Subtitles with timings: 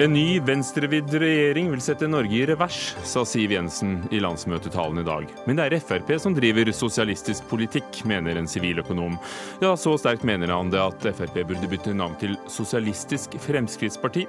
[0.00, 5.04] En ny venstrevidd regjering vil sette Norge i revers, sa Siv Jensen i landsmøtetalen i
[5.04, 5.26] dag.
[5.44, 9.18] Men det er Frp som driver sosialistisk politikk, mener en siviløkonom.
[9.60, 14.24] Ja, så sterkt mener han det at Frp burde bytte navn til Sosialistisk Fremskrittsparti.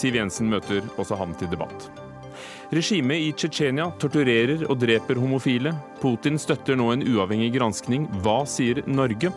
[0.00, 1.90] Siv Jensen møter også ham til debatt.
[2.72, 5.76] Regimet i Tsjetsjenia torturerer og dreper homofile.
[6.00, 8.08] Putin støtter nå en uavhengig granskning.
[8.24, 9.28] Hva sier Norge?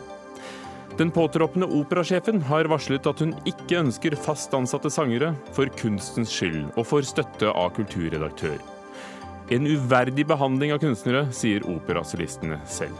[0.93, 6.67] Den påtroppende operasjefen har varslet at hun ikke ønsker fast ansatte sangere for kunstens skyld,
[6.77, 8.59] og får støtte av kulturredaktør.
[9.49, 12.93] En uverdig behandling av kunstnere, sier operasolistene selv.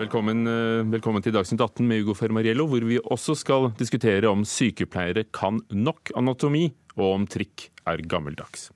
[0.00, 4.48] Velkommen, eh, velkommen, til Dagsnytt 18 med Ugo Fermariello, hvor vi også skal diskutere om
[4.48, 8.70] sykepleiere kan nok anatomi, og om trikk er gammeldags.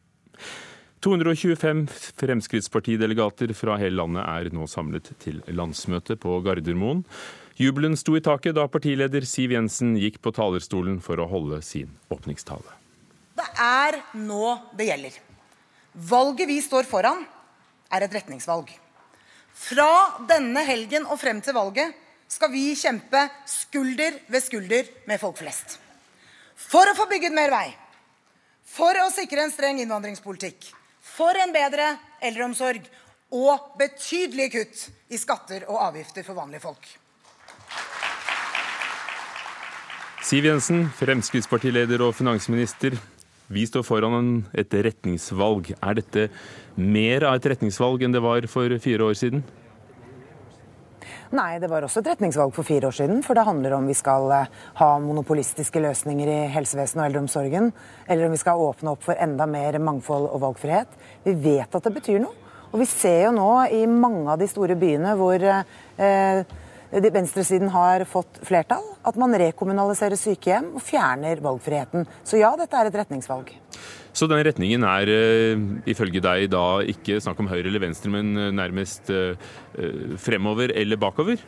[1.01, 7.05] 225 Fremskrittspartidelegater fra hele landet er nå samlet til landsmøte på Gardermoen.
[7.59, 11.93] Jubelen sto i taket da partileder Siv Jensen gikk på talerstolen for å holde sin
[12.11, 12.75] åpningstale.
[13.39, 15.19] Det er nå det gjelder.
[16.11, 17.23] Valget vi står foran,
[17.95, 18.71] er et retningsvalg.
[19.59, 19.91] Fra
[20.31, 21.95] denne helgen og frem til valget
[22.31, 25.79] skal vi kjempe skulder ved skulder med folk flest.
[26.59, 27.69] For å få bygget mer vei.
[28.69, 30.75] For å sikre en streng innvandringspolitikk
[31.19, 32.87] for en bedre eldreomsorg
[33.35, 36.87] og betydelige kutt i skatter og avgifter for vanlige folk.
[40.29, 42.95] Siv Jensen, Fremskrittspartileder og finansminister.
[43.49, 45.73] Vi står foran et retningsvalg.
[45.81, 46.27] Er dette
[46.77, 49.43] mer av et retningsvalg enn det var for fire år siden?
[51.37, 53.19] Nei, det var også et retningsvalg for fire år siden.
[53.25, 57.73] For det handler om vi skal eh, ha monopolistiske løsninger i helsevesenet og eldreomsorgen,
[58.09, 60.97] eller om vi skal åpne opp for enda mer mangfold og valgfrihet.
[61.27, 62.47] Vi vet at det betyr noe.
[62.69, 66.41] Og vi ser jo nå i mange av de store byene hvor eh,
[66.89, 72.09] venstresiden har fått flertall, at man rekommunaliserer sykehjem og fjerner valgfriheten.
[72.25, 73.53] Så ja, dette er et retningsvalg.
[74.19, 78.33] Så den retningen er uh, ifølge deg da ikke snakk om høyre eller venstre, men
[78.35, 79.39] uh, nærmest uh,
[80.19, 81.45] fremover eller bakover?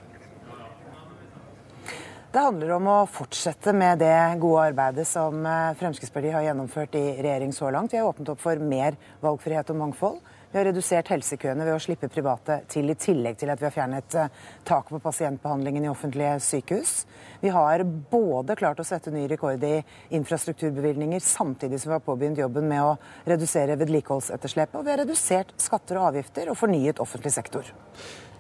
[2.31, 5.43] Det handler om å fortsette med det gode arbeidet som
[5.81, 7.91] Fremskrittspartiet har gjennomført i regjering så langt.
[7.91, 8.95] Vi har åpnet opp for mer
[9.25, 10.21] valgfrihet og mangfold.
[10.51, 13.75] Vi har redusert helsekøene ved å slippe private til, i tillegg til at vi har
[13.75, 14.33] fjernet eh,
[14.67, 16.95] taket på pasientbehandlingen i offentlige sykehus.
[17.39, 19.77] Vi har både klart å sette ny rekord i
[20.19, 22.97] infrastrukturbevilgninger, samtidig som vi har påbegynt jobben med å
[23.31, 24.81] redusere vedlikeholdsetterslepet.
[24.81, 27.71] Og vi har redusert skatter og avgifter og fornyet offentlig sektor.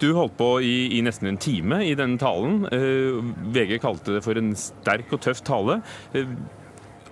[0.02, 2.64] Du holdt på i, i, nesten en time i denne talen.
[2.74, 3.22] Eh,
[3.54, 5.78] VG kalte det for en sterk og tøff tale.
[6.10, 6.34] Eh,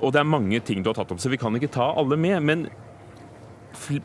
[0.02, 2.18] og det er mange ting du har tatt opp, så vi kan ikke ta alle
[2.18, 2.42] med.
[2.42, 2.68] Men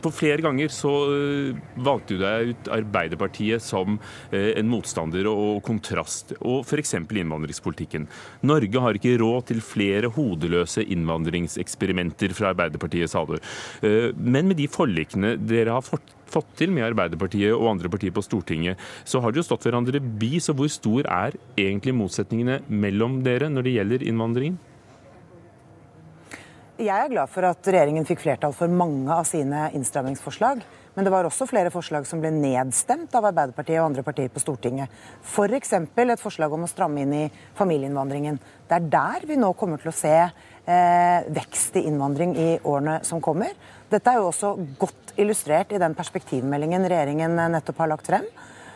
[0.01, 3.97] på flere ganger så eh, valgte du deg ut Arbeiderpartiet som
[4.31, 6.95] eh, en motstander og kontrast, og f.eks.
[7.03, 8.07] innvandringspolitikken.
[8.47, 13.37] Norge har ikke råd til flere hodeløse innvandringseksperimenter fra Arbeiderpartiet, sa du.
[13.85, 18.25] Eh, men med de forlikene dere har fått til med Arbeiderpartiet og andre partier på
[18.25, 20.35] Stortinget, så har dere stått hverandre bi.
[20.43, 24.61] Så hvor stor er egentlig motsetningene mellom dere når det gjelder innvandringen?
[26.83, 30.63] Jeg er glad for at regjeringen fikk flertall for mange av sine innstrammingsforslag.
[30.93, 34.41] Men det var også flere forslag som ble nedstemt av Arbeiderpartiet og andre partier på
[34.43, 34.91] Stortinget.
[35.23, 35.71] F.eks.
[35.95, 37.23] For et forslag om å stramme inn i
[37.57, 38.39] familieinnvandringen.
[38.67, 42.99] Det er der vi nå kommer til å se eh, vekst i innvandring i årene
[43.07, 43.55] som kommer.
[43.89, 48.27] Dette er jo også godt illustrert i den perspektivmeldingen regjeringen nettopp har lagt frem.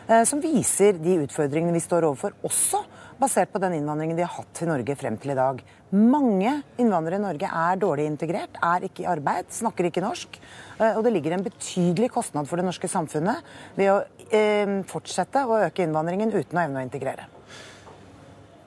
[0.08, 2.86] Eh, som viser de utfordringene vi står overfor, også
[3.18, 5.62] basert på den innvandringen vi har hatt til Norge frem til i dag.
[5.94, 10.38] Mange innvandrere i Norge er dårlig integrert, er ikke i arbeid, snakker ikke norsk.
[10.78, 13.46] Eh, og det ligger en betydelig kostnad for det norske samfunnet
[13.78, 13.98] ved å
[14.30, 17.28] eh, fortsette å øke innvandringen uten å evne å integrere.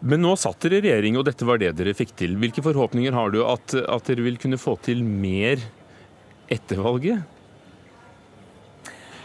[0.01, 2.33] Men nå satt dere i regjering, og dette var det dere fikk til.
[2.41, 5.62] Hvilke forhåpninger har du at, at dere vil kunne få til mer
[6.51, 7.21] etter valget?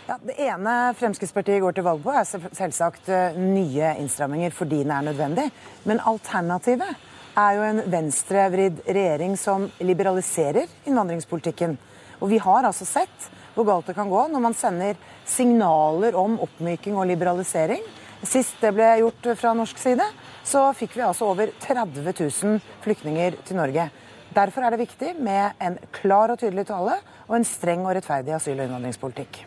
[0.06, 4.92] Ja, det ene Fremskrittspartiet går til valg på, er selvsagt eh, nye innstramminger fordi den
[4.94, 5.48] er nødvendig.
[5.82, 6.92] Men alternativet
[7.34, 11.74] er jo en venstrevridd regjering som liberaliserer innvandringspolitikken.
[12.20, 13.26] Og vi har altså sett
[13.56, 14.94] hvor galt det kan gå når man sender
[15.26, 17.82] signaler om oppmyking og liberalisering.
[18.22, 20.06] Sist det ble gjort fra norsk side,
[20.46, 23.88] så fikk vi altså over 30 000 flyktninger til Norge.
[24.36, 28.36] Derfor er det viktig med en klar og tydelig tale og en streng og rettferdig
[28.36, 29.42] asyl- og innvandringspolitikk.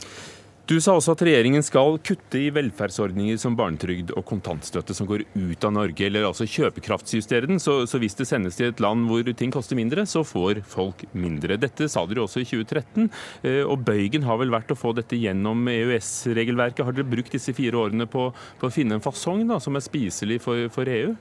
[0.70, 5.24] Du sa også at regjeringen skal kutte i velferdsordninger som barnetrygd og kontantstøtte som går
[5.34, 7.58] ut av Norge, eller altså kjøpekraftsjustere den.
[7.58, 11.08] Så, så, hvis det sendes til et land hvor ting koster mindre, så får folk
[11.18, 11.58] mindre.
[11.58, 13.10] Dette sa dere også i 2013,
[13.50, 16.86] eh, og bøygen har vel vært å få dette gjennom EØS-regelverket.
[16.86, 18.30] Har dere brukt disse fire årene på,
[18.62, 21.16] på å finne en fasong da, som er spiselig for, for EU?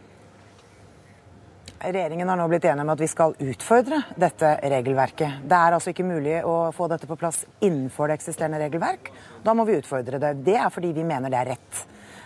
[1.79, 5.45] Regjeringen har nå blitt enige om at vi skal utfordre dette regelverket.
[5.47, 9.13] Det er altså ikke mulig å få dette på plass innenfor det eksisterende regelverk.
[9.45, 10.33] Da må vi utfordre det.
[10.43, 11.83] Det er fordi vi mener det er rett.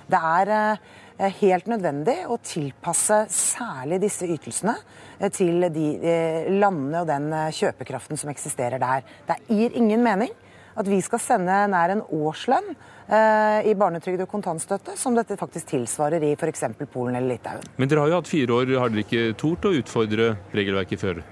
[0.08, 4.74] Det er eh, helt nødvendig å tilpasse særlig disse ytelsene
[5.18, 9.04] eh, til de eh, landene og den kjøpekraften som eksisterer der.
[9.28, 10.32] Det gir ingen mening
[10.78, 15.72] at vi skal sende nær en årslønn eh, i barnetrygd og kontantstøtte, som dette faktisk
[15.74, 16.66] tilsvarer i f.eks.
[16.92, 17.64] Polen eller Litauen.
[17.76, 21.22] Men dere har jo hatt fire år, har dere ikke tort å utfordre regelverket før?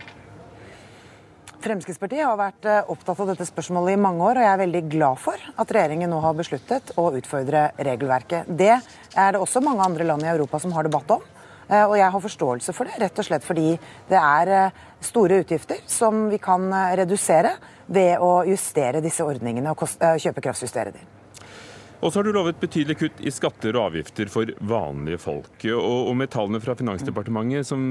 [1.61, 4.85] Fremskrittspartiet har vært eh, opptatt av dette spørsmålet i mange år, og jeg er veldig
[4.95, 8.49] glad for at regjeringen nå har besluttet å utfordre regelverket.
[8.49, 11.27] Det er det også mange andre land i Europa som har debatt om.
[11.71, 13.71] Eh, og jeg har forståelse for det, rett og slett fordi
[14.11, 16.67] det er store utgifter som vi kan
[16.99, 17.55] redusere
[17.87, 21.09] ved å justere disse ordningene og kjøpekraftsjustere dem.
[22.01, 25.51] Og så har du lovet betydelig kutt i skatter og avgifter for vanlige folk.
[25.69, 27.83] Og, og med tallene fra Finansdepartementet som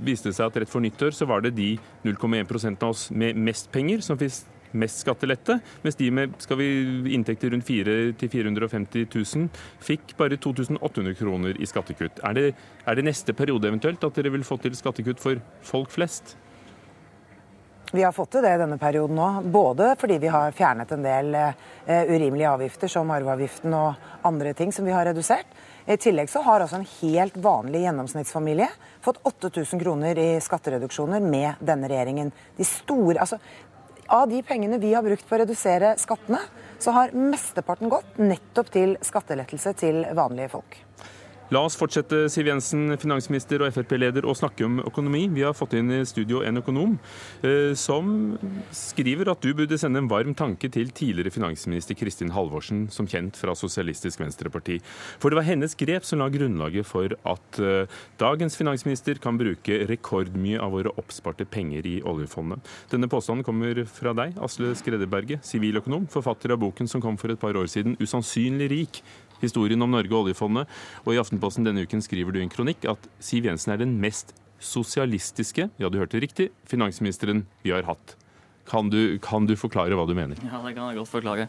[0.00, 1.74] viste seg at rett for nyttår så var det de
[2.08, 4.40] 0,1 av oss med mest penger som fikk
[4.72, 6.68] mest skattelette, mens de med skal vi,
[7.16, 9.48] inntekter rundt 4 450 000
[9.84, 12.22] fikk bare 2800 kroner i skattekutt.
[12.26, 12.46] Er det,
[12.86, 16.36] er det neste periode eventuelt at dere vil få til skattekutt for folk flest?
[17.92, 21.02] Vi har fått til det i denne perioden nå, både fordi vi har fjernet en
[21.02, 21.48] del uh,
[22.06, 25.50] urimelige avgifter, som arveavgiften og andre ting som vi har redusert.
[25.90, 28.68] I tillegg så har altså en helt vanlig gjennomsnittsfamilie
[29.02, 32.30] fått 8000 kroner i skattereduksjoner med denne regjeringen.
[32.56, 33.40] De store, altså,
[34.10, 36.40] av de pengene vi har brukt på å redusere skattene,
[36.80, 40.78] så har mesteparten gått nettopp til skattelettelse til vanlige folk.
[41.50, 45.24] La oss fortsette, Siv Jensen, finansminister og Frp-leder, å snakke om økonomi.
[45.34, 46.92] Vi har fått inn i studio en økonom
[47.42, 48.36] eh, som
[48.70, 53.34] skriver at du burde sende en varm tanke til tidligere finansminister Kristin Halvorsen, som kjent
[53.34, 54.76] fra Sosialistisk Venstreparti.
[55.18, 59.80] For det var hennes grep som la grunnlaget for at eh, dagens finansminister kan bruke
[59.90, 62.62] rekordmye av våre oppsparte penger i oljefondet.
[62.94, 67.42] Denne påstanden kommer fra deg, Asle Skredderberget, siviløkonom, forfatter av boken som kom for et
[67.42, 69.02] par år siden, 'Usannsynlig rik',
[69.42, 70.70] historien om Norge og oljefondet.
[71.06, 74.34] Og i Aftenposten denne uken skriver du en kronikk at Siv Jensen er den mest
[74.60, 78.16] sosialistiske, ja du hørte riktig, finansministeren vi har hatt.
[78.68, 80.38] Kan du, kan du forklare hva du mener?
[80.44, 81.48] Ja, det kan jeg godt forklare.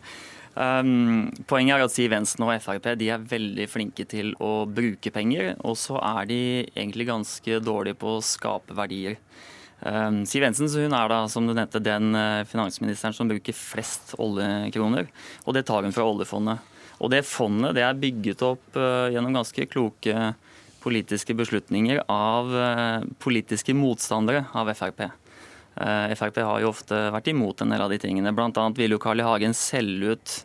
[0.51, 5.13] Um, poenget er at Siv Jensen og Frp de er veldig flinke til å bruke
[5.13, 6.41] penger, og så er de
[6.73, 9.19] egentlig ganske dårlige på å skape verdier.
[9.81, 14.15] Um, Siv Jensen hun er da, som du nevnte, den uh, finansministeren som bruker flest
[14.19, 15.07] oljekroner,
[15.45, 16.70] og det tar hun fra oljefondet.
[17.01, 20.31] Og det fondet det er bygget opp uh, gjennom ganske kloke
[20.81, 25.07] politiske beslutninger av uh, politiske motstandere av Frp.
[25.79, 28.33] Eh, Frp har jo ofte vært imot en del av de tingene.
[28.35, 29.25] Annet ville jo Carl I.
[29.25, 30.37] Hagen selge ut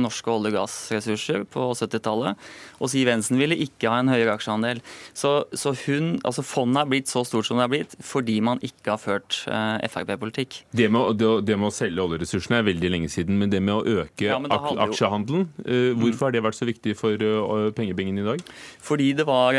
[0.00, 2.38] norske olje- og gassressurser på 70-tallet.
[2.80, 4.80] Og Siv Jensen ville ikke ha en høyere aksjeandel.
[5.14, 8.60] Så, så hun, altså fondet er blitt så stort som det er blitt fordi man
[8.64, 10.62] ikke har ført eh, Frp-politikk.
[10.72, 14.00] Det, det, det, med å selge oljeressursene er veldig lenge siden, men det med å
[14.04, 17.28] øke ja, ak aksjehandelen, eh, hvorfor har det vært så viktig for
[17.76, 18.46] pengebingen i dag?
[18.84, 19.56] Fordi det var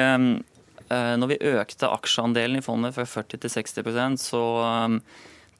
[0.91, 4.97] når vi økte aksjeandelen i fondet fra 40 til 60% så um,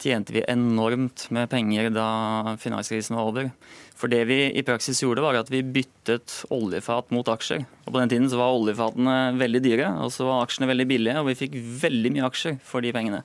[0.01, 3.50] tjente vi enormt med penger da finanskrisen var over.
[3.98, 7.65] For det vi i praksis gjorde, var at vi byttet oljefat mot aksjer.
[7.86, 11.20] Og På den tiden så var oljefatene veldig dyre, og så var aksjene veldig billige,
[11.22, 13.22] og vi fikk veldig mye aksjer for de pengene.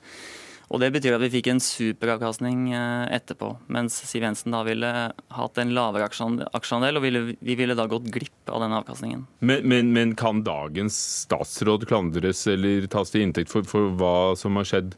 [0.67, 3.53] Og Det betyr at vi fikk en superavkastning eh, etterpå.
[3.71, 4.91] Mens Siv Jensen da ville
[5.37, 9.23] hatt en lavere aksjeandel, og vi ville da gått glipp av den avkastningen.
[9.39, 14.59] Men, men, men, kan dagens statsråd klandres eller tas til inntekt for, for hva som
[14.59, 14.97] har skjedd?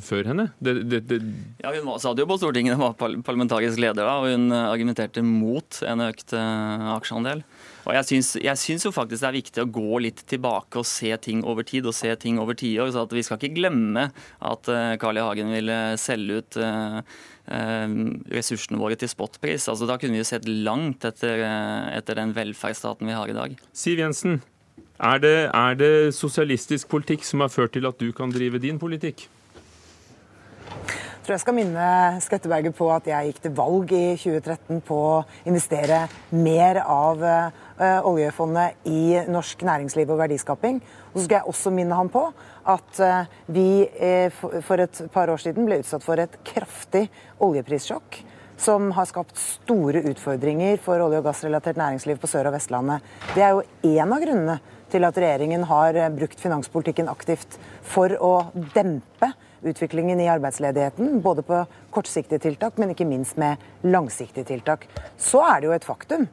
[0.00, 0.48] før henne?
[0.64, 1.18] Det, det, det...
[1.60, 5.24] Ja, Hun satt jo på Stortinget, hun var parlamentarisk leder da, og hun eh, argumenterte
[5.24, 7.42] mot en økt uh, aksjeandel.
[7.88, 10.84] Og jeg syns, jeg syns, jo faktisk det er viktig å gå litt tilbake og
[10.84, 12.90] se ting over tid, og se ting over tiår.
[12.92, 15.24] Så at vi skal ikke glemme at uh, Carl I.
[15.24, 17.86] Hagen ville selge ut uh, uh,
[18.34, 19.70] ressursene våre til spotpris.
[19.72, 21.40] Altså, da kunne vi jo sett langt etter,
[21.96, 23.56] etter den velferdsstaten vi har i dag.
[23.72, 24.42] Siv Jensen,
[25.00, 28.80] er det, er det sosialistisk politikk som har ført til at du kan drive din
[28.80, 29.30] politikk?
[31.28, 31.86] tror jeg skal minne
[32.24, 35.16] Skretteberget på at jeg gikk til valg i 2013 på å
[35.50, 37.20] investere mer av
[37.78, 40.80] oljefondet i norsk næringsliv og verdiskaping.
[41.12, 42.24] Og så skal jeg også minne ham på
[42.68, 47.06] at uh, vi uh, for et par år siden ble utsatt for et kraftig
[47.44, 48.22] oljeprissjokk
[48.58, 53.04] som har skapt store utfordringer for olje- og gassrelatert næringsliv på Sør- og Vestlandet.
[53.34, 54.58] Det er jo én av grunnene
[54.90, 58.32] til at regjeringen har eh, brukt finanspolitikken aktivt for å
[58.74, 59.30] dempe
[59.62, 61.62] utviklingen i arbeidsledigheten, både på
[61.94, 64.86] kortsiktige tiltak, men ikke minst med langsiktige tiltak.
[65.18, 66.28] Så er det jo et faktum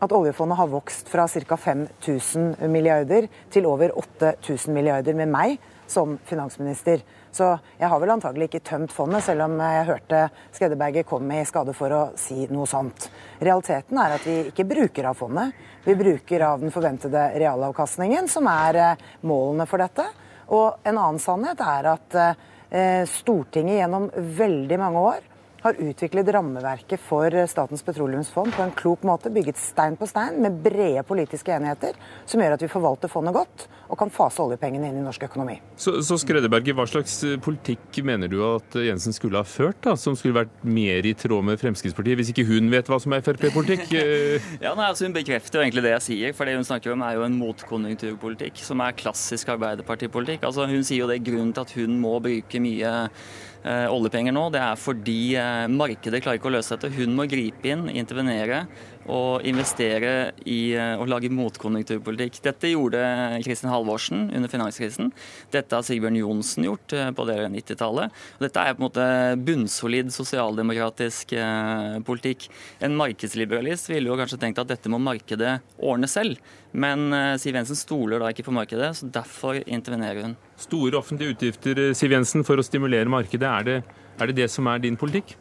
[0.00, 1.56] at oljefondet har vokst fra ca.
[1.56, 5.58] 5000 milliarder til over 8000 milliarder med meg
[5.90, 7.02] som finansminister.
[7.30, 7.46] Så
[7.78, 10.22] jeg har vel antagelig ikke tømt fondet, selv om jeg hørte
[10.54, 13.08] Skredderberget komme i skade for å si noe sånt.
[13.42, 15.52] Realiteten er at vi ikke bruker av fondet.
[15.84, 20.06] Vi bruker av den forventede realavkastningen, som er eh, målene for dette.
[20.50, 25.29] Og en annen sannhet er at eh, Stortinget gjennom veldig mange år
[25.62, 30.60] har utviklet rammeverket for Statens petroleumsfond på en klok måte, bygget stein på stein med
[30.64, 35.00] brede politiske enigheter, som gjør at vi forvalter fondet godt og kan fase oljepengene inn
[35.00, 35.56] i norsk økonomi.
[35.80, 39.96] Så, så Skredeberget, Hva slags eh, politikk mener du at Jensen skulle ha ført, da,
[39.98, 43.24] som skulle vært mer i tråd med Fremskrittspartiet, hvis ikke hun vet hva som er
[43.26, 43.90] Frp-politikk?
[44.64, 47.04] ja, nei, altså Hun bekrefter jo egentlig det jeg sier, for det hun snakker om
[47.06, 50.46] er jo en motkonjunkturpolitikk, som er klassisk arbeiderpartipolitikk.
[50.46, 53.30] Altså Hun sier jo det grunnen til at hun må bruke mye eh,
[53.68, 56.92] oljepenger nå, det er fordi eh, markedet klarer ikke å løse dette.
[56.96, 58.64] Hun må gripe inn, intervenere
[59.10, 62.38] og investere i eh, å lage motkonjunkturpolitikk.
[62.44, 63.00] Dette gjorde
[63.44, 65.10] Kristin Halvorsen under finanskrisen.
[65.52, 68.14] Dette har Sigbjørn Johnsen gjort eh, på det 90-tallet.
[68.42, 69.08] Dette er på en måte
[69.48, 72.48] bunnsolid sosialdemokratisk eh, politikk.
[72.86, 76.38] En markedsliberalist ville jo kanskje tenkt at dette må markedet ordne selv.
[76.70, 77.10] Men
[77.42, 80.36] Siv Jensen stoler da ikke på markedet, så derfor intervenerer hun.
[80.60, 83.50] Store offentlige utgifter Siv Jensen, for å stimulere markedet.
[83.50, 83.78] Er det,
[84.20, 85.34] er det det som er din politikk?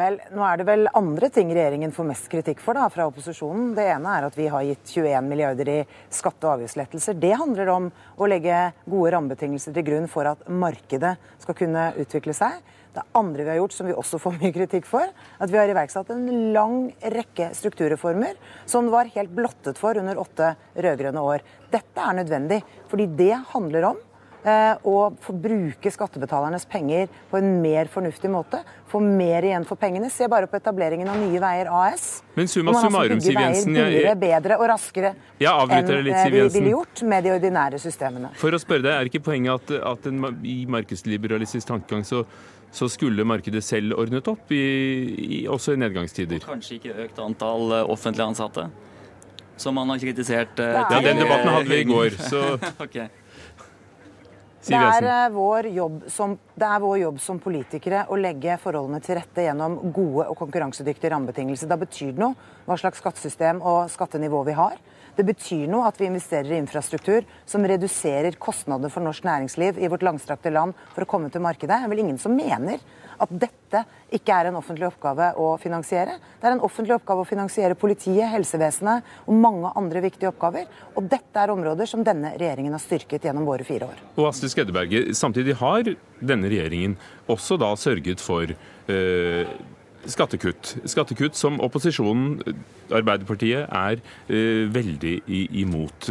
[0.00, 3.74] Vel, nå er det vel andre ting regjeringen får mest kritikk for da, fra opposisjonen.
[3.76, 5.78] Det ene er at vi har gitt 21 milliarder i
[6.08, 7.18] skatte- og avgiftslettelser.
[7.20, 12.32] Det handler om å legge gode rammebetingelser til grunn for at markedet skal kunne utvikle
[12.38, 12.62] seg.
[12.96, 15.68] Det andre vi har gjort, som vi også får mye kritikk for, at vi har
[15.68, 16.26] iverksatt en
[16.56, 16.78] lang
[17.18, 21.44] rekke strukturreformer som var helt blottet for under åtte rød-grønne år.
[21.68, 24.06] Dette er nødvendig, fordi det handler om
[24.40, 28.62] og få bruke skattebetalernes penger på en mer fornuftig måte.
[28.90, 30.08] Få mer igjen for pengene.
[30.10, 32.06] Se bare på etableringen av Nye Veier AS.
[32.34, 37.02] Men summa summarum, Siv Jensen billigere, bedre og raskere enn litt, eh, vi ville gjort
[37.06, 38.32] med de ordinære systemene.
[38.40, 42.24] For å spørre deg, Er ikke poenget at, at en, i markedsliberalistisk tankegang så
[42.70, 46.44] så skulle markedet selv ordnet opp, i, i, også i nedgangstider.
[46.44, 48.68] Kanskje ikke økt antall eh, offentlig ansatte,
[49.58, 50.54] som man har kritisert.
[50.60, 52.14] Uh, ja, Den debatten hadde vi i går.
[52.30, 52.44] så...
[52.86, 53.08] okay.
[54.60, 59.16] Det er, vår jobb som, det er vår jobb som politikere å legge forholdene til
[59.16, 61.70] rette gjennom gode og konkurransedyktige rammebetingelser.
[61.70, 62.36] Da betyr det noe
[62.66, 64.76] hva slags skattesystem og skattenivå vi har.
[65.16, 69.90] Det betyr noe at vi investerer i infrastruktur som reduserer kostnadene for norsk næringsliv i
[69.90, 71.72] vårt langstrakte land for å komme til markedet.
[71.74, 72.80] Det er vel ingen som mener
[73.20, 73.82] at dette
[74.16, 76.16] ikke er en offentlig oppgave å finansiere.
[76.40, 80.70] Det er en offentlig oppgave å finansiere politiet, helsevesenet og mange andre viktige oppgaver.
[80.96, 84.00] Og dette er områder som denne regjeringen har styrket gjennom våre fire år.
[84.16, 86.96] Og Astrid Skeddeberget, samtidig har denne regjeringen
[87.30, 89.52] også da sørget for øh,
[90.08, 90.76] skattekutt.
[90.88, 92.38] Skattekutt som opposisjonen,
[92.90, 95.16] Arbeiderpartiet, er uh, veldig
[95.62, 96.10] imot.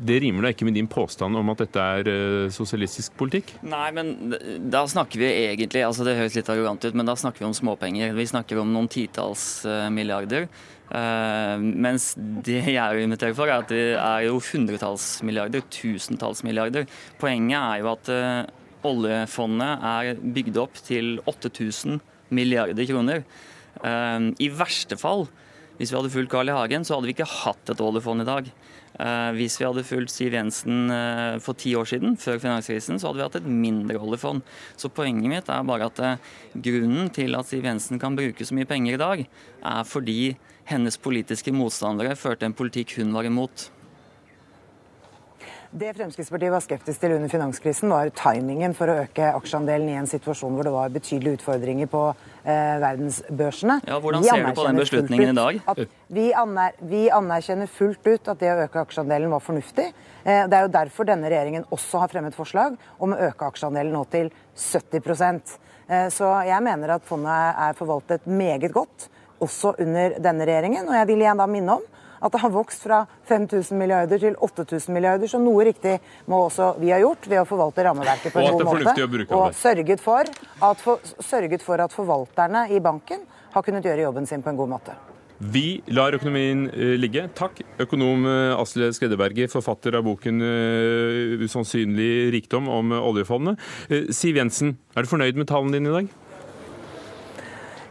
[0.00, 3.52] Det rimer da ikke med din påstand om at dette er uh, sosialistisk politikk?
[3.66, 4.34] Nei, men
[4.72, 7.56] da snakker vi egentlig altså Det høres litt arrogant ut, men da snakker vi om
[7.56, 8.14] småpenger.
[8.16, 10.48] Vi snakker om noen titalls uh, milliarder.
[10.90, 16.88] Mens det jeg inviterer for, er at det er jo hundretalls milliarder, tusentalls milliarder.
[17.22, 18.10] Poenget er jo at
[18.90, 22.00] oljefondet er bygd opp til 8000
[22.34, 23.24] milliarder kroner.
[23.80, 25.28] I verste fall,
[25.78, 26.52] hvis vi hadde fulgt Carl I.
[26.52, 28.50] Hagen, så hadde vi ikke hatt et oljefond i dag.
[29.00, 33.08] Eh, hvis vi hadde fulgt Siv Jensen eh, for ti år siden, før finanskrisen, så
[33.08, 34.44] hadde vi hatt et mindre oljefond.
[34.76, 36.30] Så poenget mitt er bare at eh,
[36.68, 39.24] grunnen til at Siv Jensen kan bruke så mye penger i dag,
[39.72, 40.34] er fordi
[40.68, 43.70] hennes politiske motstandere førte en politikk hun var imot.
[45.70, 50.08] Det Fremskrittspartiet var skeptisk til under finanskrisen, var timingen for å øke aksjeandelen i en
[50.10, 53.76] situasjon hvor det var betydelige utfordringer på eh, verdensbørsene.
[53.86, 55.84] Ja, Hvordan ser du på den beslutningen i dag?
[56.10, 59.86] Vi, aner, vi, anerkjenner fullt ut at det å øke aksjeandelen var fornuftig.
[60.24, 63.94] Eh, det er jo derfor denne regjeringen også har fremmet forslag om å øke aksjeandelen
[63.94, 69.06] nå til 70 eh, Så jeg mener at fondet er forvaltet meget godt,
[69.38, 70.90] også under denne regjeringen.
[70.90, 71.88] Og jeg vil igjen da minne om
[72.20, 75.30] at det har vokst fra 5000 milliarder til 8000 milliarder.
[75.30, 75.98] Så noe riktig
[76.30, 79.28] må også vi ha gjort ved å forvalte rammeverket på en god måte.
[79.36, 80.32] Og sørget for,
[80.70, 83.24] at for, sørget for at forvalterne i banken
[83.54, 84.98] har kunnet gjøre jobben sin på en god måte.
[85.40, 87.24] Vi lar økonomien eh, ligge.
[87.32, 93.56] Takk, økonom eh, Asle Skreddeberget, forfatter av boken eh, 'Usannsynlig rikdom' om oljefondet.
[94.12, 96.12] Siv Jensen, er du fornøyd med tallene dine i dag?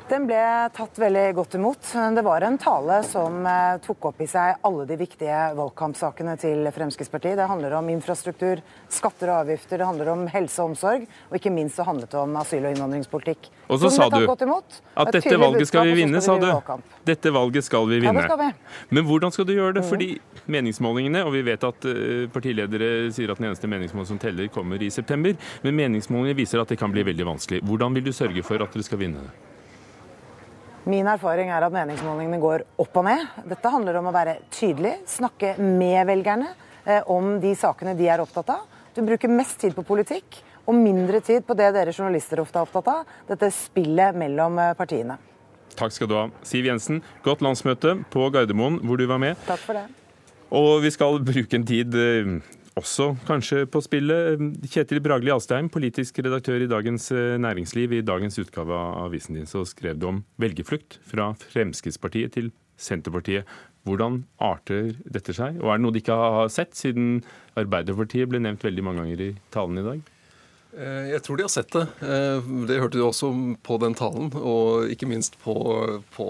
[0.09, 0.41] Den ble
[0.73, 1.85] tatt veldig godt imot.
[2.15, 6.65] Det var en tale som eh, tok opp i seg alle de viktige valgkampsakene til
[6.73, 7.35] Fremskrittspartiet.
[7.37, 11.51] Det handler om infrastruktur, skatter og avgifter, det handler om helse og omsorg, og ikke
[11.53, 13.51] minst så handlet det om asyl- og innvandringspolitikk.
[13.69, 16.47] Og så sa du at dette valget skal vi vinne, sa du.
[17.05, 18.23] Dette valget skal vi vinne.
[18.23, 18.49] Ja, skal vi.
[18.97, 19.85] Men hvordan skal du gjøre det?
[19.91, 20.09] Fordi
[20.49, 24.81] meningsmålingene, og vi vet at eh, partiledere sier at den eneste meningsmålingen som teller, kommer
[24.81, 27.61] i september, men meningsmålingene viser at det kan bli veldig vanskelig.
[27.69, 29.48] Hvordan vil du sørge for at dere skal vinne det?
[30.89, 33.25] Min erfaring er at meningsmålingene går opp og ned.
[33.45, 36.47] Dette handler om å være tydelig, snakke med velgerne
[36.85, 38.63] eh, om de sakene de er opptatt av.
[38.95, 42.65] Du bruker mest tid på politikk og mindre tid på det dere journalister ofte er
[42.65, 45.19] opptatt av, dette spillet mellom eh, partiene.
[45.77, 46.25] Takk skal du ha.
[46.47, 49.37] Siv Jensen, godt landsmøte på Gardermoen hvor du var med.
[49.45, 49.85] Takk for det.
[50.49, 52.33] Og vi skal bruke en tid eh,
[52.79, 54.39] også kanskje på spillet.
[54.71, 57.93] Kjetil Bragli Alstein, politisk redaktør i Dagens eh, Næringsliv.
[57.97, 63.47] I dagens utgave av avisen din så skrev du om velgerflukt fra Fremskrittspartiet til Senterpartiet.
[63.87, 67.21] Hvordan arter dette seg, og er det noe de ikke har sett, siden
[67.59, 70.15] Arbeiderpartiet ble nevnt veldig mange ganger i talen i dag?
[70.77, 71.81] Eh, jeg tror de har sett det.
[72.05, 73.31] Eh, det hørte du også
[73.65, 75.55] på den talen, og ikke minst på,
[76.13, 76.27] på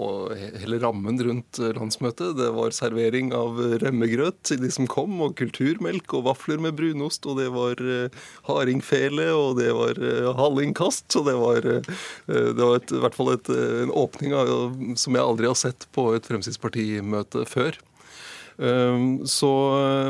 [0.62, 2.38] hele rammen rundt landsmøtet.
[2.38, 7.28] Det var servering av remmegrøt til de som kom, og kulturmelk og vafler med brunost.
[7.28, 10.00] Og det var eh, hardingfele, og det var
[10.40, 11.10] hallingkast.
[11.20, 11.70] Og det var,
[12.30, 13.52] det var et, i hvert fall et,
[13.84, 14.50] en åpning av,
[15.00, 17.76] som jeg aldri har sett på et Fremskrittspartimøte før.
[18.60, 19.50] Ehm, så,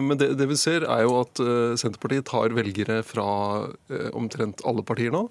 [0.02, 3.26] men det, det, vi ser, er jo at eh, Senterpartiet tar velgere fra
[3.92, 5.28] eh, omtrent alle partier nå.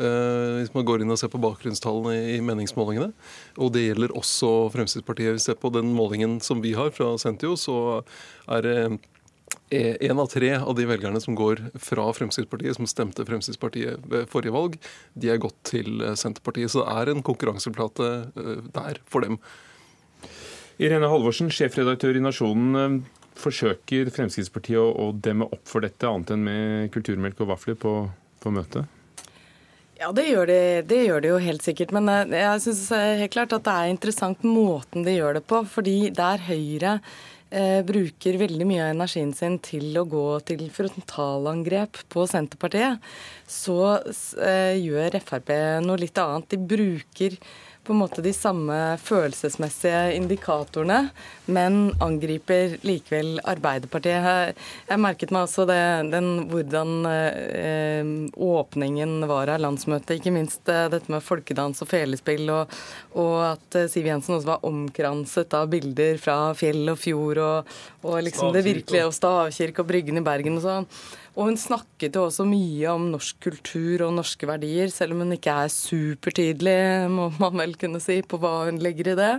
[0.00, 3.14] Eh, hvis man går inn og ser på bakgrunnstallene i meningsmålingene.
[3.58, 5.32] Og det gjelder også Fremskrittspartiet.
[5.38, 8.02] Hvis vi ser på den målingen som vi har fra Sentio, så
[8.50, 8.76] er det
[9.70, 14.54] en av tre av de velgerne som går fra Fremskrittspartiet, som stemte Fremskrittspartiet ved forrige
[14.54, 14.76] valg,
[15.14, 16.72] de er gått til Senterpartiet.
[16.74, 18.12] Så det er en konkurranseplate
[18.74, 19.38] der for dem.
[20.80, 22.76] Irene Halvorsen, sjefredaktør i Nasjonen.
[22.80, 27.76] Eh, forsøker Fremskrittspartiet å, å demme opp for dette, annet enn med kulturmelk og vafler
[27.80, 27.94] på,
[28.40, 28.88] på møtet?
[30.00, 31.92] Ja, det gjør, de, det gjør de jo helt sikkert.
[31.96, 35.60] Men eh, jeg syns helt klart at det er interessant måten de gjør det på.
[35.68, 36.96] Fordi der Høyre
[37.50, 43.04] eh, bruker veldig mye av energien sin til å gå til frontalangrep på Senterpartiet,
[43.44, 43.98] så
[44.40, 45.52] eh, gjør Frp
[45.84, 46.54] noe litt annet.
[46.54, 47.36] De bruker
[47.90, 51.08] på en måte de samme følelsesmessige indikatorene,
[51.50, 54.54] men angriper likevel Arbeiderpartiet.
[54.86, 55.80] Jeg merket meg også det,
[56.12, 60.20] den, hvordan eh, åpningen var av landsmøtet.
[60.20, 62.76] Ikke minst eh, dette med folkedans og felespill, og,
[63.16, 67.80] og, at eh, Siv Jensen også var omkranset av bilder fra fjell og fjord, og,
[68.06, 70.88] og liksom det virkelige, og stavkirke og Bryggen i Bergen og sånn.
[71.40, 75.32] Og hun snakket jo også mye om norsk kultur og norske verdier, selv om hun
[75.32, 79.30] ikke er supertydelig, må man vel kunne si, på hva hun legger i det.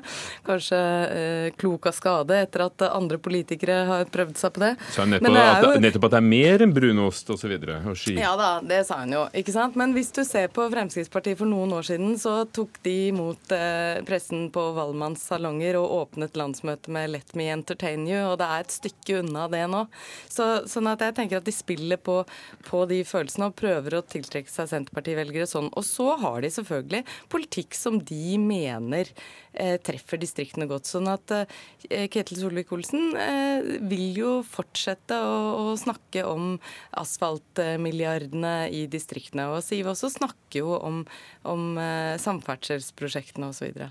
[0.48, 4.72] Kanskje eh, klok av skade etter at andre politikere har prøvd seg på det.
[4.96, 5.76] Sa hun nettopp, jo...
[5.86, 7.30] nettopp, at det er mer enn brunost.
[7.30, 8.16] Og, og ski?
[8.18, 9.28] Ja da, det sa hun jo.
[9.38, 9.78] ikke sant?
[9.78, 14.02] Men hvis du ser på Fremskrittspartiet for noen år siden, så tok de imot eh,
[14.08, 18.66] pressen på Valmanns salonger og åpnet landsmøtet med 'Let me entertain you', og det er
[18.66, 19.86] et stykke unna det nå.
[20.26, 22.23] Så, sånn at jeg tenker at de spiller spiller på,
[22.69, 25.71] på de følelsene og prøver å tiltrekke seg Senterparti-velgere sånn.
[25.75, 29.10] Og så har de selvfølgelig politikk som de mener
[29.54, 30.88] eh, treffer distriktene godt.
[30.88, 36.60] Sånn at eh, Ketil Solvik-Olsen eh, vil jo fortsette å, å, snakke om
[36.91, 39.49] asfaltmilliardene i distriktene.
[39.51, 41.04] Og Siv også snakker jo om,
[41.43, 43.84] om eh, samferdselsprosjektene osv.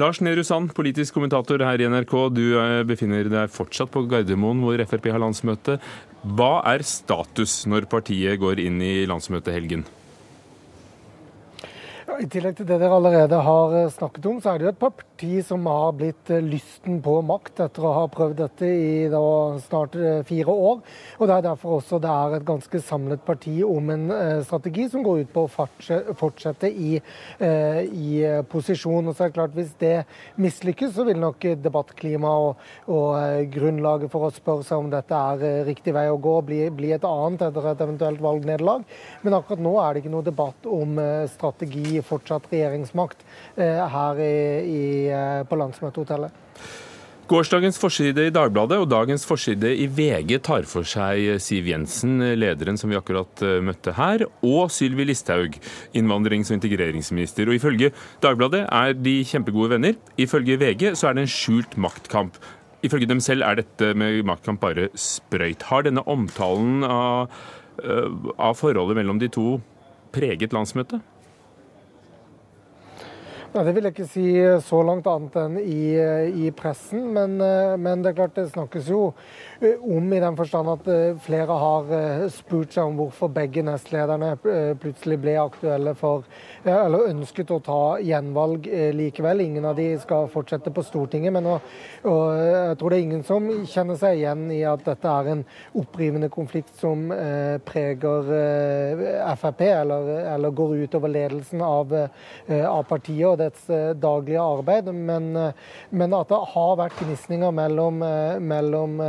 [0.00, 2.14] Lars Nehru Sand, politisk kommentator her i NRK.
[2.32, 5.76] Du eh, befinner deg fortsatt på Gardermoen, hvor Frp har landsmøte.
[6.22, 9.82] Hva er status når partiet går inn i landsmøtehelgen?
[12.22, 14.82] I tillegg til det dere allerede har eh, snakket om, så er det jo et
[15.22, 19.08] parti som har blitt eh, lysten på makt etter å ha prøvd dette i
[19.62, 20.80] snart eh, fire år.
[21.18, 24.88] Og Det er derfor også det er et ganske samlet parti om en eh, strategi
[24.90, 26.98] som går ut på å fortsette i,
[27.42, 28.08] i
[28.50, 29.06] posisjon.
[29.06, 30.04] Og så er det klart Hvis det
[30.36, 35.64] mislykkes, så vil nok debattklimaet og, og, grunnlaget for å spørre seg om dette er
[35.66, 38.84] riktig vei å gå, bli, bli et annet etter et eventuelt valgnederlag.
[39.22, 40.98] Men akkurat nå er det ikke noe debatt om
[41.30, 43.24] strategi fortsatt regjeringsmakt
[43.56, 44.32] her i,
[44.72, 45.11] i,
[45.48, 46.40] på landsmøtehotellet.
[47.32, 52.76] Gårsdagens forside i Dagbladet og dagens forside i VG tar for seg Siv Jensen, lederen
[52.76, 55.54] som vi akkurat eh, møtte her, og Sylvi Listhaug,
[55.96, 57.48] innvandrings- og integreringsminister.
[57.48, 59.96] Og Ifølge Dagbladet er de kjempegode venner.
[60.20, 62.36] Ifølge VG så er det en skjult maktkamp.
[62.84, 65.68] Ifølge dem selv er dette med maktkamp bare sprøyt.
[65.70, 67.30] Har denne omtalen av,
[68.34, 69.46] av forholdet mellom de to
[70.12, 71.00] preget landsmøtet?
[73.52, 74.22] Nei, Det vil jeg ikke si
[74.64, 75.82] så langt annet enn i,
[76.40, 77.02] i pressen.
[77.12, 80.88] Men, eh, men, det er klart det snakkes jo eh, om i den forstand at
[80.90, 81.90] eh, flere har
[82.32, 84.32] spurt seg om hvorfor begge nestlederne
[84.80, 86.24] plutselig ble aktuelle for,
[86.64, 89.42] eller ønsket å ta gjenvalg likevel.
[89.44, 91.34] Ingen av de skal fortsette på Stortinget.
[91.34, 91.68] Men og,
[92.08, 95.44] og jeg tror det er ingen som kjenner seg igjen i at dette er en
[95.78, 97.10] opprivende konflikt som
[97.66, 98.30] preger
[99.38, 101.92] Frp, eller, eller går utover ledelsen av,
[102.48, 104.90] av partiet dets eh, daglige arbeid.
[104.94, 105.52] Men, eh,
[105.90, 109.00] men at det har vært gnisninger mellom, eh, mellom,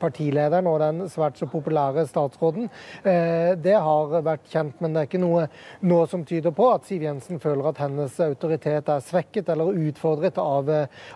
[0.00, 2.68] partilederen og den svært så populære statsråden,
[3.04, 4.78] det har vært kjent.
[4.80, 5.46] Men det er ikke noe
[5.86, 10.38] nå som tyder på at Siv Jensen føler at hennes autoritet er svekket eller utfordret
[10.40, 10.70] av,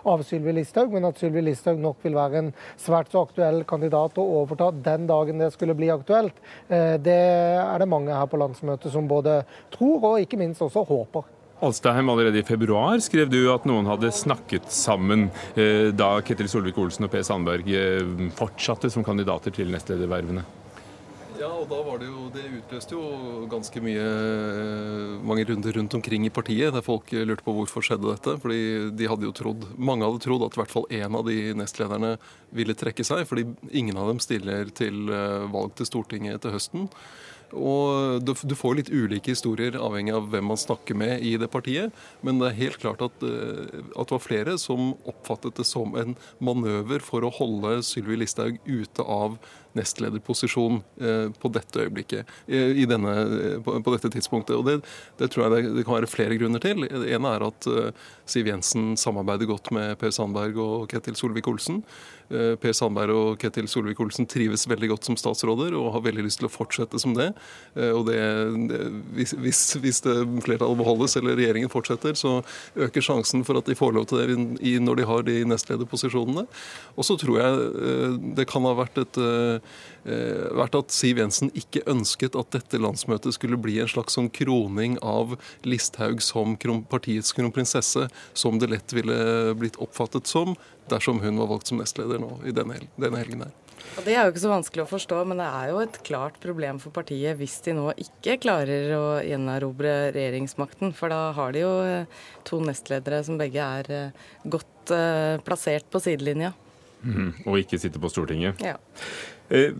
[0.05, 4.19] av Sylvi Listhaug, men at Sylvi Listhaug nok vil være en svært så aktuell kandidat
[4.21, 6.37] å overta den dagen det skulle bli aktuelt.
[6.69, 7.21] Det
[7.59, 9.41] er det mange her på landsmøtet som både
[9.75, 11.34] tror og ikke minst også håper.
[11.63, 17.07] Alstheim, allerede i februar skrev du at noen hadde snakket sammen eh, da Ketil Solvik-Olsen
[17.07, 20.43] og Per Sandberg eh, fortsatte som kandidater til nestledervervene.
[21.39, 25.95] Ja, og da var Det jo, det utløste jo ganske mye eh, mange runder rundt
[25.95, 28.35] omkring i partiet, der folk lurte på hvorfor skjedde dette.
[28.43, 31.53] fordi de hadde jo trodd, Mange hadde trodd at i hvert fall én av de
[31.55, 32.17] nestlederne
[32.51, 35.07] ville trekke seg, fordi ingen av dem stiller til
[35.55, 36.89] valg til Stortinget til høsten.
[37.55, 41.95] Og du, får litt ulike historier avhengig av hvem man snakker med i det partiet.
[42.25, 45.95] Men det er helt klart at, eh, at det var flere som oppfattet det som
[45.99, 49.39] en manøver for å holde Sylvi Listhaug ute av
[49.75, 53.15] nestlederposisjon eh, på dette øyeblikket, eh, denne,
[53.65, 54.55] på, dette tidspunktet.
[54.55, 54.77] Og det,
[55.19, 56.85] det tror jeg det, det, kan være flere grunner til.
[56.87, 57.69] En er at
[58.25, 61.81] Siv Jensen samarbeider godt med Per Sandberg og Ketil Solvik-Olsen.
[62.33, 66.41] Eh, per Sandberg og Ketil Solvik-Olsen trives veldig godt som statsråder og har veldig lyst
[66.41, 67.29] til å fortsette som det.
[67.77, 68.17] Eh, og det,
[69.13, 69.35] hvis,
[69.77, 72.39] hvis, det flertallet beholdes eller regjeringen fortsetter, så
[72.87, 76.47] øker sjansen for at de får lov til det når de har de nestlederposisjonene.
[76.95, 79.21] Og så tror jeg eh, det kan ha vært, et,
[80.05, 84.99] vært at Siv Jensen ikke ønsket at dette landsmøtet skulle bli en slags sånn kroning
[85.01, 85.33] av
[85.65, 86.53] Listhaug som
[86.91, 90.53] partiets kronprinsesse, som det lett ville blitt oppfattet som
[90.91, 93.53] dersom hun var valgt som nestleder nå i denne, denne helgen her.
[93.95, 96.37] Og Det er jo ikke så vanskelig å forstå, men det er jo et klart
[96.43, 100.91] problem for partiet hvis de nå ikke klarer å gjenerobre regjeringsmakten.
[100.97, 104.71] For da har de jo eh, to nestledere som begge er eh, godt
[105.41, 106.51] plassert på sidelinja.
[107.01, 108.61] Mm, og ikke sitter på Stortinget.
[108.61, 108.75] Ja.
[109.49, 109.73] Eh,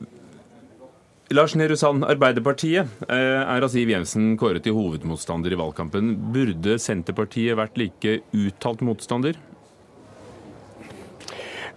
[1.33, 6.11] Lars Nehru Sand, Arbeiderpartiet er av Siv Jensen kåret til hovedmotstander i valgkampen.
[6.35, 9.39] Burde Senterpartiet vært like uttalt motstander?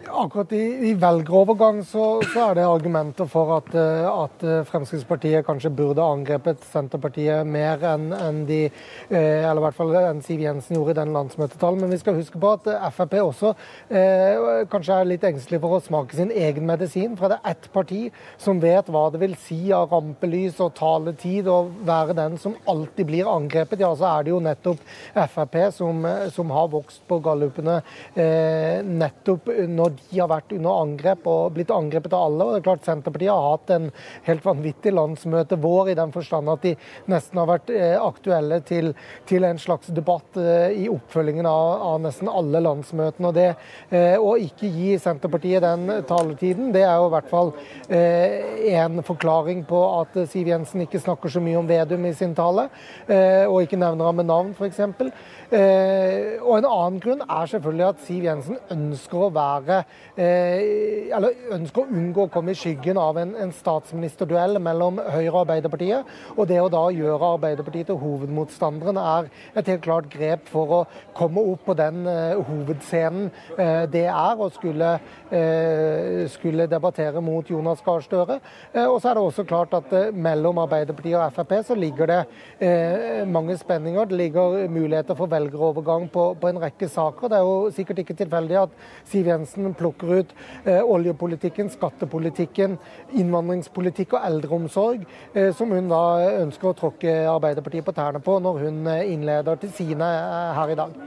[0.09, 5.45] Akkurat i, i velgerovergang så, så, er det argumenter for at, eh, at, eh, Fremskrittspartiet
[5.47, 10.41] kanskje burde angrepet Senterpartiet mer enn en de eh, Eller i hvert fall enn Siv
[10.43, 11.83] Jensen gjorde i den landsmøtetalen.
[11.83, 13.53] Men vi skal huske på at Frp også
[13.93, 17.17] eh, kanskje er litt engstelig for å smake sin egen medisin.
[17.19, 18.01] For det er ett parti
[18.41, 23.11] som vet hva det vil si av rampelys og taletid og være den som alltid
[23.13, 23.85] blir angrepet.
[23.85, 24.81] Ja, så er det jo nettopp
[25.35, 27.81] Frp som, som har vokst på gallupene
[28.17, 32.45] eh, nettopp når de har vært under angrep og blitt angrepet av alle.
[32.45, 33.89] og det er klart Senterpartiet har hatt en
[34.29, 36.75] helt vanvittig landsmøte vår, i den forstand at de
[37.13, 38.93] nesten har vært eh, aktuelle til,
[39.29, 43.31] til en slags debatt eh, i oppfølgingen av, av, nesten alle landsmøtene.
[43.31, 43.49] og det
[43.91, 47.53] eh, Å ikke gi Senterpartiet den taletiden, det er jo i hvert fall
[47.89, 52.69] en forklaring på at Siv Jensen ikke snakker så mye om Vedum i sin tale,
[53.49, 54.81] og ikke nevner ham med navn, f.eks.
[56.43, 59.81] Og En annen grunn er selvfølgelig at Siv Jensen ønsker å være
[60.19, 65.41] eller ønsker å unngå å komme i skyggen av en, en, statsministerduell mellom Høyre og
[65.45, 66.09] Arbeiderpartiet.
[66.37, 70.81] Og det å da gjøre Arbeiderpartiet til hovedmotstanderen er et helt klart grep for å
[71.17, 74.95] komme opp på den eh, hovedscenen eh, det er å skulle,
[75.31, 78.39] eh, skulle, debattere mot Jonas Gahr Støre.
[78.73, 83.27] Eh, og så er det også klart at mellom Arbeiderpartiet og Frp så ligger det
[83.29, 84.09] mange spenninger.
[84.09, 87.31] Det ligger muligheter for velgerovergang på, på, en rekke saker.
[87.31, 88.77] Det er jo sikkert ikke tilfeldig at
[89.09, 92.79] Siv Jensen plukker ut eh, oljepolitikken, skattepolitikken,
[93.19, 96.03] innvandringspolitikk og eldreomsorg, eh, som hun da
[96.43, 100.11] ønsker å tråkke Arbeiderpartiet på tærne på når hun eh, innleder til sine
[100.59, 100.99] her i dag.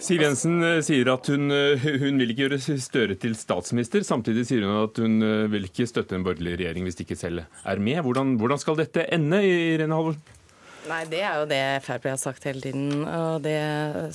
[0.00, 4.00] Siv Jensen sier at hun, hun, vil ikke gjøre Støre til statsminister.
[4.06, 5.20] Samtidig sier hun at hun
[5.52, 8.00] vil ikke støtte en borgerlig regjering hvis de ikke selv er med.
[8.06, 10.39] Hvordan, hvordan skal dette ende, Irene Halvorsen?
[10.88, 13.02] Nei, det er jo det Frp har sagt hele tiden.
[13.04, 13.52] og det,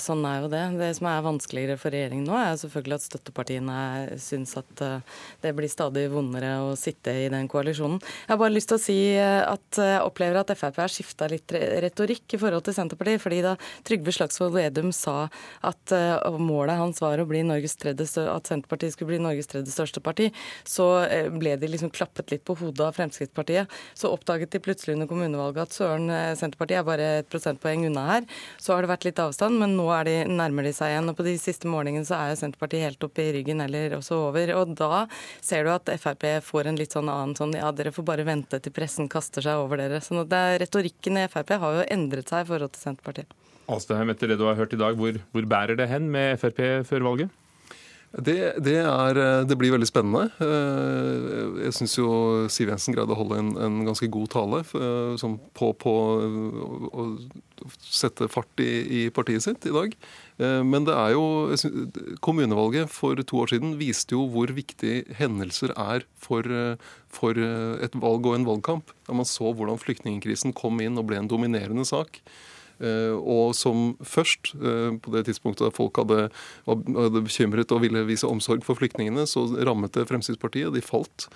[0.02, 0.62] Sånn er jo det.
[0.80, 3.76] Det som er vanskeligere for regjeringen nå, er selvfølgelig at støttepartiene
[4.22, 8.00] syns at eh, det blir stadig vondere å sitte i den koalisjonen.
[8.02, 11.28] Jeg har bare lyst til å si eh, at jeg opplever at Frp har skifta
[11.30, 13.22] litt retorikk i forhold til Senterpartiet.
[13.22, 13.54] fordi da
[13.86, 15.28] Trygve Slagsvold Vedum sa
[15.62, 20.02] at eh, målet hans var å bli tredje, at Senterpartiet skulle bli Norges tredje største
[20.02, 20.32] parti,
[20.66, 23.70] så ble de liksom klappet litt på hodet av Fremskrittspartiet.
[23.94, 28.02] Så oppdaget de plutselig under kommunevalget at søren, Senterpartiet Senterpartiet er bare et prosentpoeng unna
[28.06, 28.24] her.
[28.56, 31.10] Så har det vært litt avstand, men nå de, nærmer de seg igjen.
[31.10, 34.54] Og på de siste målingene så er Senterpartiet helt oppe i ryggen eller også over.
[34.56, 35.04] Og da
[35.44, 38.60] ser du at Frp får en litt sånn annen sånn ja, dere får bare vente
[38.60, 40.00] til pressen kaster seg over dere.
[40.00, 43.42] Så er, retorikken i Frp har jo endret seg i forhold til Senterpartiet.
[43.68, 46.62] Astheim, etter det du har hørt i dag, hvor, hvor bærer det hen med Frp
[46.88, 47.42] før valget?
[48.16, 50.30] Det, det, er, eh, det, blir veldig spennende.
[50.40, 52.08] Eh, jeg syns jo
[52.52, 55.26] Siv Jensen greide å holde en, en ganske god tale eh,
[55.58, 55.94] på, på,
[56.96, 57.04] å
[57.84, 59.92] sette fart i, i, partiet sitt i dag.
[60.36, 61.54] Men det er jo
[62.20, 66.44] Kommunevalget for to år siden viste jo hvor viktig hendelser er for,
[67.08, 68.92] for et valg og en valgkamp.
[69.08, 72.20] Da man så hvordan flyktningkrisen kom inn og ble en dominerende sak.
[72.80, 76.28] Eh, og som først, eh, på det tidspunktet da folk hadde,
[76.66, 80.74] hadde bekymret og ville vise omsorg for flyktningene, så rammet det Fremskrittspartiet.
[80.74, 81.28] De falt.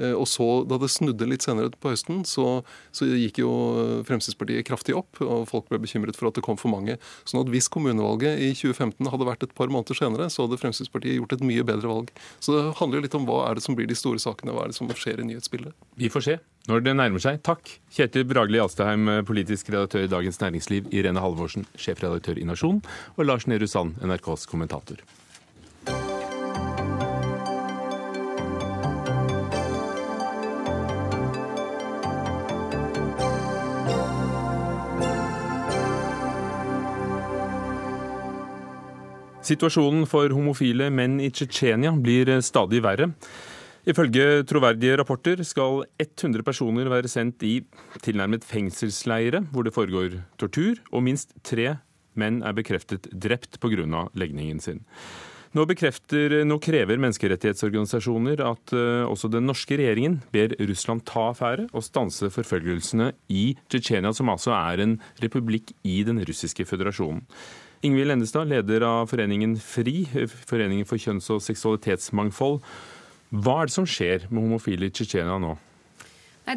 [0.00, 2.62] Eh, og så, da det snudde litt senere på høsten, så,
[2.94, 3.50] så, gikk jo
[4.08, 6.96] Fremskrittspartiet kraftig opp, og folk ble bekymret for at det kom for mange.
[7.28, 11.18] Sånn at hvis kommunevalget i 2015 hadde vært et par måneder senere, så hadde Fremskrittspartiet
[11.18, 12.12] gjort et mye bedre valg.
[12.42, 14.66] Så det handler jo litt om hva er det som blir de store sakene, hva
[14.66, 15.74] er det som skjer i nyhetsbildet.
[16.00, 16.38] Vi får se
[16.70, 17.42] når det nærmer seg.
[17.44, 22.80] Takk, Kjetil Bragli Alstaheim, politisk redaktør i Dagens Næringsliv, Irene Halvorsen, sjefredaktør i Nasjon,
[23.18, 25.04] og Lars Nehru Sand, NRKs kommentator.
[39.44, 43.10] Situasjonen for homofile menn i Tsjetsjenia blir stadig verre.
[43.84, 47.58] Ifølge troverdige rapporter skal 100 personer være sendt i
[48.00, 51.74] tilnærmet fengselsleire hvor det foregår tortur, og minst tre
[52.16, 54.08] menn er bekreftet drept pga.
[54.14, 54.80] legningen sin.
[55.54, 61.84] Nå, nå krever menneskerettighetsorganisasjoner at uh, også den norske regjeringen ber Russland ta affære og
[61.84, 67.22] stanse forfølgelsene i Tsjetsjenia, som altså er en republikk i den russiske føderasjonen.
[67.84, 70.06] Ingvild Endestad, leder av foreningen FRI,
[70.46, 72.62] Foreningen for kjønns- og seksualitetsmangfold.
[73.28, 75.50] Hva er det som skjer med homofile i Tsjetsjenia nå?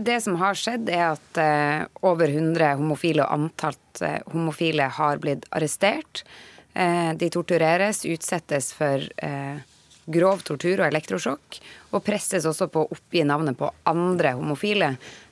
[0.08, 5.20] Det som har skjedd, er at uh, over 100 homofile og antalt uh, homofile har
[5.24, 6.24] blitt arrestert.
[6.78, 9.02] De tortureres, utsettes for
[10.06, 11.56] grov tortur og elektrosjokk,
[11.90, 14.92] og presses også på å oppgi navnet på andre homofile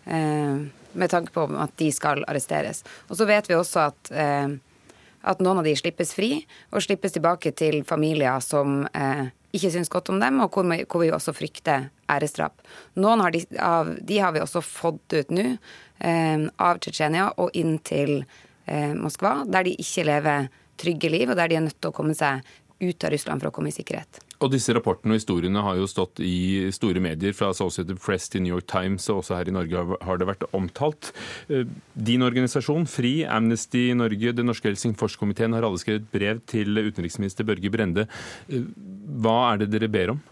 [0.09, 2.81] med tanke på at de skal arresteres.
[3.11, 4.09] Og så vet vi også at
[5.25, 6.37] at noen av de slippes fri,
[6.71, 11.03] og slippes tilbake til familier som eh, ikke syns godt om dem, og hvor hvor
[11.03, 12.61] vi også frykter æresdrap.
[13.01, 15.47] Noen har de, av de har vi også fått ut nå,
[15.99, 18.19] eh, av Tsjetsjenia og inn til
[18.67, 21.95] eh, Moskva, der de ikke lever trygge liv, og der de er nødt til å
[21.95, 22.43] komme seg
[22.81, 24.24] ut av Russland for å komme i sikkerhet.
[24.43, 28.43] Og disse rapportene og historiene har jo stått i store medier, fra Associated Press til
[28.43, 31.11] New York Times, og også her i Norge har det vært omtalt.
[31.47, 31.63] Eh,
[31.95, 37.71] din organisasjon, FRI, Amnesty Norge, Den norske Helsingforskomiteen har alle skrevet brev til utenriksminister Børge
[37.71, 38.07] Brende.
[38.49, 38.67] Eh,
[39.23, 40.23] hva er det dere ber om?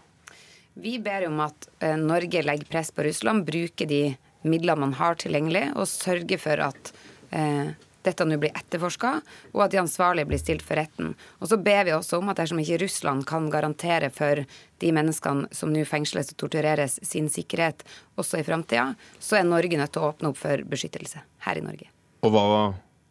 [0.74, 5.16] Vi ber om at eh, Norge legger press på Russland, bruker de midlene man har
[5.20, 6.92] tilgjengelig, og sørger for at
[7.30, 7.72] eh,
[8.04, 9.12] dette nå blir etterforska,
[9.54, 11.14] og at de ansvarlige blir stilt for retten.
[11.40, 14.44] Og så ber vi også om at dersom ikke Russland kan garantere for
[14.82, 17.84] de menneskene som nå fengsles og tortureres, sin sikkerhet
[18.20, 21.64] også i framtida, så er Norge nødt til å åpne opp for beskyttelse her i
[21.64, 21.88] Norge.
[22.24, 22.44] Og hva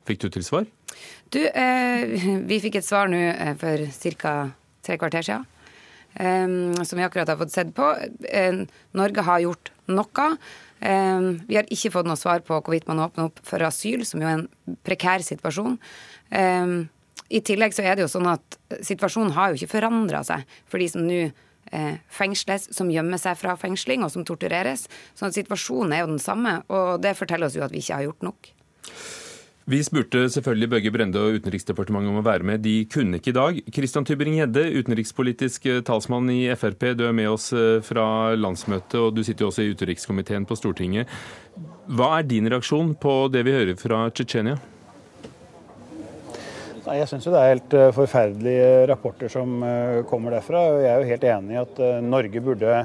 [0.07, 0.67] fikk du til svar?
[1.33, 2.05] Du, eh,
[2.49, 3.87] vi fikk et svar nå eh, for
[4.21, 4.35] ca.
[4.85, 5.49] tre kvarter siden.
[6.13, 7.87] Um, som vi akkurat har fått sett på.
[8.29, 10.27] Uh, Norge har gjort noe.
[10.83, 14.21] Ehm, vi har ikke fått noe svar på hvorvidt man åpner opp for asyl, som
[14.23, 15.77] jo er en prekær situasjon.
[16.35, 16.89] Ehm,
[17.29, 20.83] I tillegg så er det jo sånn at situasjonen har jo ikke forandra seg for
[20.83, 21.21] de som nå
[21.71, 24.87] eh, fengsles, som gjemmer seg fra fengsling, og som tortureres.
[25.15, 28.09] Så situasjonen er jo den samme, og det forteller oss jo at vi ikke har
[28.09, 28.51] gjort nok.
[29.63, 32.59] Vi spurte selvfølgelig Børge Brende og Utenriksdepartementet om å være med.
[32.65, 33.59] De kunne ikke i dag.
[33.71, 36.89] Kristian Tybring-Gjedde, utenrikspolitisk eh, talsmann i Frp.
[36.99, 40.57] Du er med oss eh, fra landsmøtet, og du sitter jo også i utenrikskomiteen på
[40.59, 41.13] Stortinget.
[41.87, 44.57] Hva er din reaksjon på det vi hører fra Tsjetsjenia?
[46.83, 49.63] Jeg syns det er helt eh, forferdelige rapporter som
[50.11, 50.65] kommer derfra.
[50.83, 52.83] Jeg er jo helt enig i at Norge burde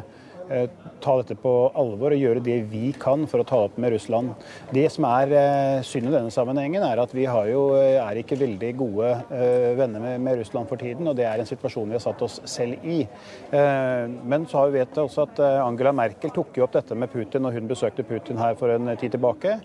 [1.02, 4.32] ta dette på alvor og gjøre det vi kan for å ta opp med Russland.
[4.74, 8.72] Det som er eh, synd i denne sammenhengen, er at vi jo, er ikke veldig
[8.78, 9.12] gode
[9.78, 11.08] venner med, med, Russland for tiden.
[11.10, 12.98] Og det er en situasjon vi har satt oss selv i.
[13.50, 17.44] Men så har vi vet også at Angela Merkel tok jo opp dette med Putin
[17.44, 19.58] når hun besøkte Putin her for en tid tilbake,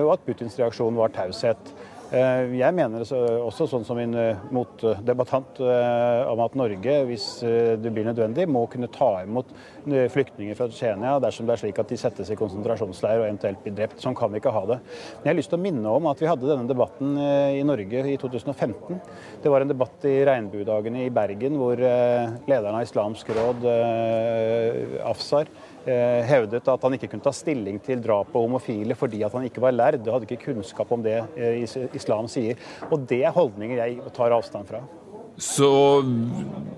[0.00, 1.74] og at Putins reaksjon var taushet.
[2.14, 7.90] Eh, jeg mener også, sånn som min eh, motdebattant, eh, om at Norge, hvis det
[7.90, 9.50] blir nødvendig, må kunne ta imot
[9.84, 13.74] flyktninger fra Tsjetsjenia dersom det er slik at de settes i konsentrasjonsleir og eventuelt blir
[13.76, 13.98] drept.
[14.00, 14.78] Sånn kan vi ikke ha det.
[15.18, 18.04] Men jeg har lyst til å minne om at vi hadde denne debatten i Norge
[18.08, 19.02] i 2015.
[19.44, 23.68] Det var en debatt i regnbuedagene i Bergen hvor lederen av Islamsk råd,
[25.04, 25.52] Afsar,
[25.84, 29.62] hevdet at han ikke kunne ta stilling til drap på homofile fordi at han ikke
[29.64, 32.60] var lærd og hadde ikke kunnskap om det eh, islam sier.
[32.90, 34.84] Og det er holdninger jeg tar avstand fra.
[35.36, 35.68] Så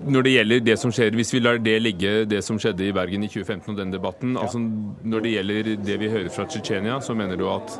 [0.07, 2.93] når det gjelder det som skjer, hvis vi lar det ligge, det som skjedde i
[2.95, 4.45] Bergen i 2015 og den debatten, ja.
[4.47, 7.77] altså når det gjelder det vi hører fra Tsjetsjenia, så mener du at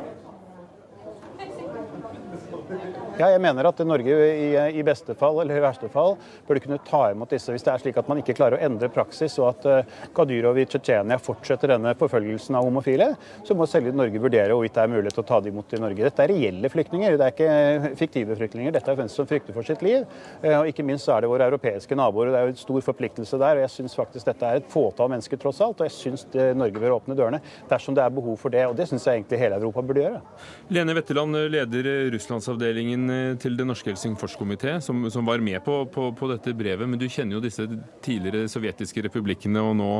[3.18, 6.12] Ja, jeg mener at Norge i, i, beste fall eller i verste fall
[6.46, 8.86] burde kunne ta imot disse hvis det er slik at man ikke klarer å endre
[8.94, 13.08] praksis, og at uh, Kadyrov i Tsjetsjenia fortsetter denne forfølgelsen av homofile,
[13.42, 15.80] så må selv Norge vurdere hvorvidt det er mulighet til å ta dem imot i
[15.82, 16.04] Norge.
[16.06, 18.76] Dette er reelle flyktninger, det er ikke fiktive flyktninger.
[18.76, 20.06] Dette er hvem som frykter for sitt liv.
[20.44, 22.30] Uh, og ikke minst er det våre europeiske naboer.
[22.30, 23.58] Det er jo en stor forpliktelse der.
[23.58, 26.78] og Jeg syns faktisk dette er et fåtall mennesker tross alt, og jeg syns Norge
[26.78, 28.62] bør åpne dørene dersom det er behov for det.
[28.70, 30.22] Og det syns jeg egentlig hele Europa burde gjøre.
[30.70, 33.07] Lene Wetteland, leder Russlandsavdelingen
[33.42, 36.88] til Det norske Helsingforskomité, som, som, var med på, på, på, dette brevet.
[36.88, 37.66] Men du kjenner jo disse
[38.04, 39.92] tidligere sovjetiske republikkene og nå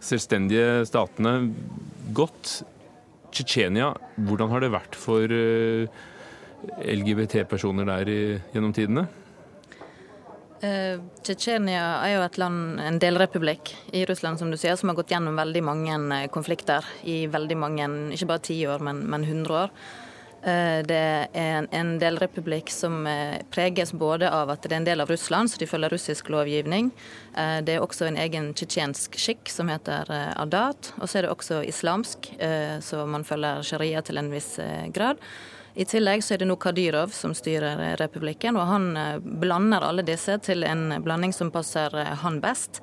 [0.00, 1.36] selvstendige statene
[2.16, 2.60] godt.
[3.34, 3.90] Tsjetsjenia,
[4.28, 6.02] hvordan har det vært for uh,
[6.86, 8.12] LGBT-personer der
[8.54, 9.06] gjennom tidene?
[10.56, 14.96] Uh, Tsjetsjenia er jo et land, en delrepublikk i Russland, som du sier, som har
[14.96, 19.58] gått gjennom veldig mange eh, konflikter i veldig mange, ikke bare tiår, men, men 100
[19.66, 19.74] år.
[20.46, 24.86] Eh, det er en, en delrepublikk som eh, preges både av at det er en
[24.86, 26.92] del av Russland, så de følger russisk lovgivning.
[27.34, 30.06] Eh, det er også en egen tsjetsjensk skikk som heter
[30.38, 30.92] adat.
[31.00, 32.30] Og så er det også islamsk,
[32.82, 34.54] så man følger sharia til en viss
[34.94, 35.18] grad.
[35.76, 38.86] I tillegg så er det nå Kadyrov som styrer republikken, og han
[39.42, 42.80] blander alle disse til en blanding som passer han best.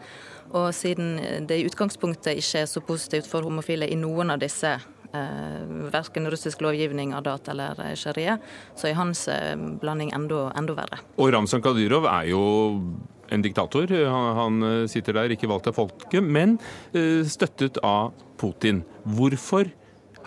[0.54, 1.16] Og siden
[1.48, 4.76] det i utgangspunktet ikke er så positivt for homofile i noen av disse
[5.14, 8.38] eh, verken russisk lovgivning, Adat eller eh, sharia.
[8.76, 11.02] Så er hans eh, blanding enda, enda verre.
[11.18, 12.44] Og Ramzan Kadyrov er jo
[13.34, 13.90] en diktator.
[13.90, 16.60] Han han sitter der, ikke valgt av folket, men
[17.26, 18.84] støttet av Putin.
[19.08, 19.72] Hvorfor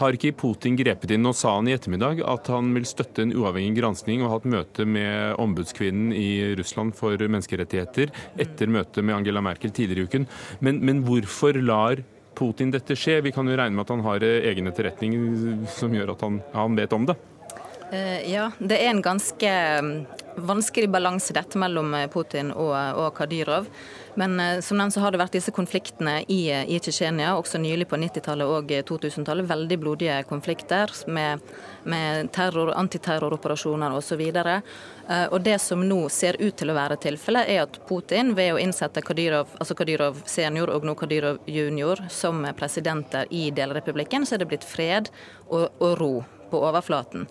[0.01, 1.25] har ikke Putin grepet inn?
[1.25, 4.51] Nå sa han i ettermiddag at han vil støtte en uavhengig gransking og ha et
[4.57, 10.29] møte med ombudskvinnen i Russland for menneskerettigheter etter møtet med Angela Merkel tidligere i uken.
[10.61, 12.05] Men, men hvorfor lar
[12.37, 13.20] Putin dette skje?
[13.25, 15.16] Vi kan jo regne med at han har eh, egen etterretning
[15.72, 17.16] som gjør at han, han vet om det.
[17.87, 19.51] Uh, ja, det er en ganske
[19.87, 19.92] mm,
[20.42, 23.70] vanskelig balanse dette mellom eh, Putin og, og Kadyrov.
[24.16, 27.99] Men som nevnt så har det vært disse konfliktene i, i Tsjetsjenia, også nylig på
[28.01, 29.44] 90-tallet og 2000-tallet.
[29.51, 31.44] Veldig blodige konflikter med,
[31.85, 34.22] med terror, antiterroroperasjoner osv.
[34.40, 34.57] Uh,
[35.07, 38.59] og det som nå ser ut til å være tilfellet, er at Putin ved å
[38.59, 44.42] innsette Kadyrov, altså Kadyrov senior og nå Kadyrov junior som presidenter i delrepublikken, så er
[44.42, 45.12] det blitt fred
[45.47, 46.11] og, og ro
[46.51, 47.29] på overflaten.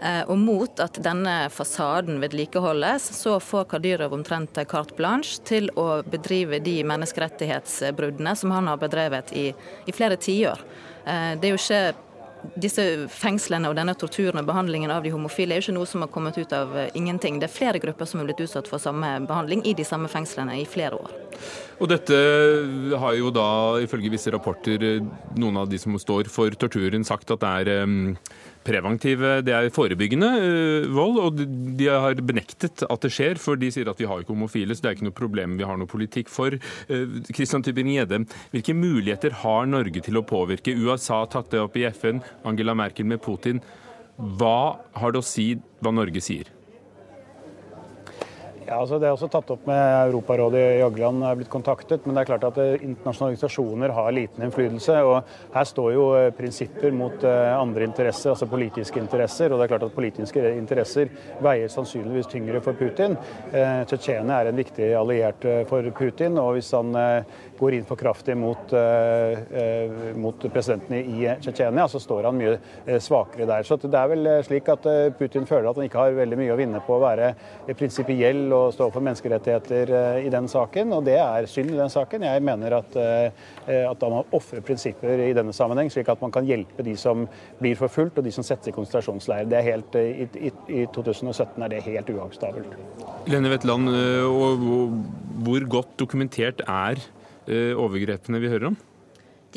[0.00, 6.02] Eh, og mot at denne fasaden vedlikeholdes, så får Kadyrov omtrent carte blanche til å
[6.04, 9.48] bedrive de menneskerettighetsbruddene som han har bedrevet i,
[9.86, 10.64] i flere tiår.
[11.06, 12.05] Eh, det er jo ikke
[12.54, 16.04] disse fengslene og denne torturen og behandlingen av de homofile er jo ikke noe som
[16.04, 17.40] har kommet ut av eh, ingenting.
[17.40, 20.58] Det er flere grupper som har blitt utsatt for samme behandling i de samme fengslene
[20.60, 21.14] i flere år.
[21.82, 22.18] Og dette
[23.02, 23.48] har jo da,
[23.84, 24.86] ifølge visse rapporter,
[25.36, 28.14] noen av de som står for torturen, sagt at det er
[28.66, 31.20] preventiv, det er forebyggende uh, vold.
[31.22, 31.44] Og
[31.78, 34.84] de har benektet at det skjer, for de sier at vi har ikke homofile, så
[34.84, 36.58] det er ikke noe problem vi har noe politikk for.
[37.30, 38.24] Kristian uh, Tybring-Gjedde,
[38.54, 40.74] hvilke muligheter har Norge til å påvirke?
[40.76, 43.62] USA har tatt det opp i FN, Angela Merkel med Putin.
[44.16, 46.55] Hva har det å si hva Norge sier?
[48.66, 52.02] Ja, altså Det er også tatt opp med Europarådet i Jagland er blitt kontaktet.
[52.02, 54.96] Men det er klart at eh, internasjonale organisasjoner har liten innflytelse.
[55.06, 59.52] og Her står jo eh, prinsipper mot eh, andre interesser, altså politiske interesser.
[59.52, 61.12] og det er klart at Politiske interesser
[61.46, 63.14] veier sannsynligvis tyngre for Putin.
[63.52, 66.36] Tsjetsjenia er en viktig alliert for Putin.
[66.42, 66.90] og Hvis han
[67.58, 68.72] går inn for kraftig mot,
[70.16, 73.66] mot presidenten i Tsjetsjenia, så står han mye svakere der.
[73.66, 74.86] Så det er vel slik at
[75.18, 77.32] Putin føler at han ikke har veldig mye å vinne på å være
[77.76, 79.92] prinsipiell og stå for menneskerettigheter
[80.24, 82.26] i den saken, og det er synd i den saken.
[82.26, 82.96] Jeg mener at,
[83.66, 87.26] at da man ofrer prinsipper i denne sammenheng, slik at man kan hjelpe de som
[87.60, 89.48] blir forfulgt og de som settes i konsentrasjonsleir.
[89.50, 90.52] Det er helt, i, i,
[90.82, 92.78] I 2017 er det helt uakseptabelt.
[93.30, 93.90] Lene Wetland,
[95.46, 97.00] hvor godt dokumentert er
[97.48, 98.78] overgrepene vi hører om?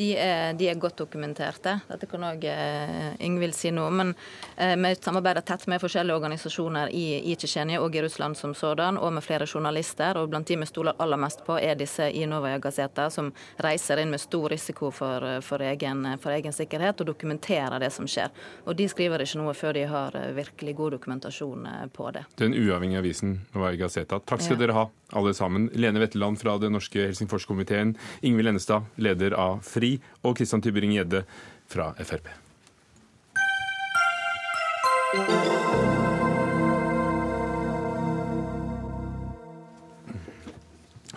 [0.00, 1.76] De er, de er, godt dokumenterte.
[1.90, 4.14] Dette kan òg Yngvild Ingvild si noe Men
[4.56, 8.96] eh, vi samarbeider tett med forskjellige organisasjoner i, i Tsjetsjenia og i Russland som sådan,
[8.96, 10.16] og med flere journalister.
[10.16, 14.00] og Blant de vi stoler aller mest på, er disse i Novaja Gazeta, som reiser
[14.00, 18.32] inn med stor risiko for, for, egen, for, egen, sikkerhet og dokumenterer det som skjer.
[18.64, 22.24] Og De skriver ikke noe før de har eh, virkelig god dokumentasjon eh, på det.
[22.40, 24.20] Den uavhengige avisen Novaja Gazeta.
[24.24, 24.64] Takk skal ja.
[24.64, 25.68] dere ha, alle sammen.
[25.74, 29.89] Lene Wetteland fra den norske Helsingforskomiteen, Ingvild Ennestad, leder av FRI
[30.22, 31.24] og Christian Tybring-Gjedde
[31.70, 32.30] fra Frp.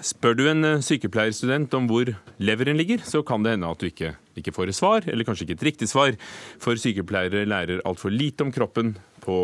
[0.04, 2.10] Spør du en eh, sykepleierstudent om hvor
[2.44, 5.48] leveren ligger, så kan det hende at du ikke, ikke får et svar, eller kanskje
[5.48, 6.18] ikke et riktig svar,
[6.60, 9.38] for sykepleiere lærer altfor lite om kroppen på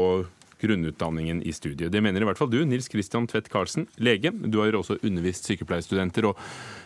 [0.59, 1.91] grunnutdanningen i studiet.
[1.93, 4.33] Det mener i hvert fall du, Nils Christian Tvedt Karlsen, lege.
[4.51, 6.41] Du har også undervist sykepleierstudenter og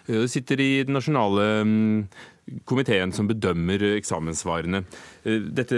[0.06, 1.98] eh, sitter i den nasjonale mm,
[2.70, 4.84] komiteen som bedømmer eksamensvarene.
[5.24, 5.78] Eh, dette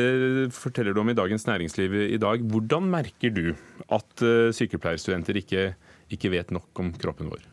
[0.55, 2.45] forteller du om i Dagens Næringsliv i dag.
[2.51, 3.45] Hvordan merker du
[3.87, 5.67] at eh, sykepleierstudenter ikke,
[6.13, 7.45] ikke vet nok om kroppen vår?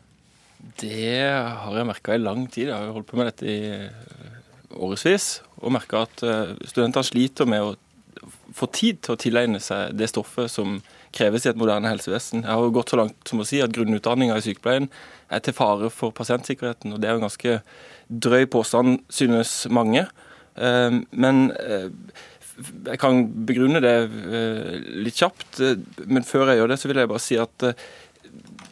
[0.79, 2.69] Det har jeg merka i lang tid.
[2.71, 5.41] Jeg har holdt på med dette i årevis.
[5.59, 6.23] Og merka at
[6.65, 7.73] studentene sliter med å
[8.55, 10.77] få tid til å tilegne seg det stoffet som
[11.13, 12.43] kreves i et moderne helsevesen.
[12.43, 14.89] Jeg har jo gått så langt som å si at grunnutdanninga i sykepleien
[15.33, 16.93] er til fare for pasientsikkerheten.
[16.93, 17.57] og Det er jo en ganske
[18.27, 20.07] drøy påstand, synes mange.
[20.57, 21.89] Ehm, men eh,
[22.85, 24.73] jeg kan begrunne det eh,
[25.05, 25.61] litt kjapt.
[26.05, 27.87] Men før jeg gjør det, så vil jeg bare si at eh,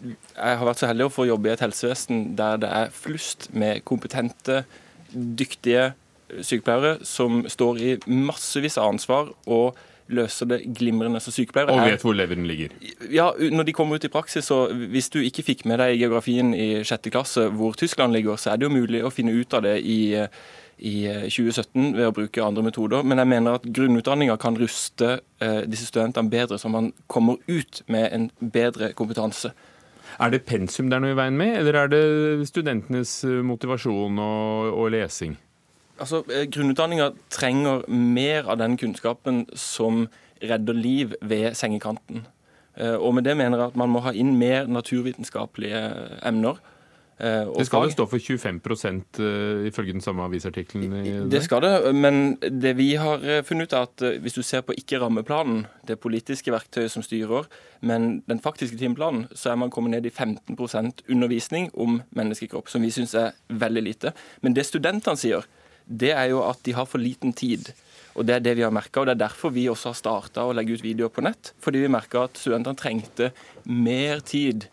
[0.01, 3.51] jeg har vært så heldig å få jobbe i et helsevesen der det er flust
[3.53, 4.63] med kompetente,
[5.11, 5.91] dyktige
[6.39, 9.77] sykepleiere som står i massevis av ansvar og
[10.13, 11.73] løser det glimrende som sykepleiere.
[11.73, 12.73] Og vet hvor leveren ligger.
[13.11, 16.53] Ja, Når de kommer ut i praksis, så hvis du ikke fikk med deg geografien
[16.55, 19.65] i sjette klasse hvor Tyskland ligger, så er det jo mulig å finne ut av
[19.65, 19.99] det i,
[20.77, 20.95] i
[21.27, 23.03] 2017 ved å bruke andre metoder.
[23.03, 27.83] Men jeg mener at grunnutdanninga kan ruste eh, disse studentene bedre, så man kommer ut
[27.91, 29.53] med en bedre kompetanse.
[30.21, 34.73] Er det pensum det er noe i veien med, eller er det studentenes motivasjon og,
[34.75, 35.37] og lesing?
[36.01, 40.07] Altså, eh, Grunnutdanninga trenger mer av den kunnskapen som
[40.41, 42.25] redder liv ved sengekanten.
[42.77, 45.81] Eh, og med det mener jeg at man må ha inn mer naturvitenskapelige
[46.25, 46.57] emner.
[47.21, 49.21] Eh, det skal jo stå for 25%
[49.67, 51.29] ifølge den samme avisartikkelen?
[51.29, 54.73] Det skal det, men det vi har funnet ut er at hvis du ser på
[54.73, 57.45] ikke rammeplanen, det politiske verktøyet som styrer,
[57.81, 62.81] men den faktiske timeplanen, så er man kommet ned i 15% undervisning om menneskekropp, som
[62.81, 64.13] vi syns er veldig lite.
[64.41, 65.45] Men det studentene sier,
[65.85, 67.73] det er jo at de har for liten tid.
[68.15, 70.43] Og Det er det vi har merka, og det er derfor vi også har starta
[70.43, 71.53] å legge ut videoer på nett.
[71.63, 73.31] Fordi vi merka at studentene trengte
[73.63, 74.67] mer tid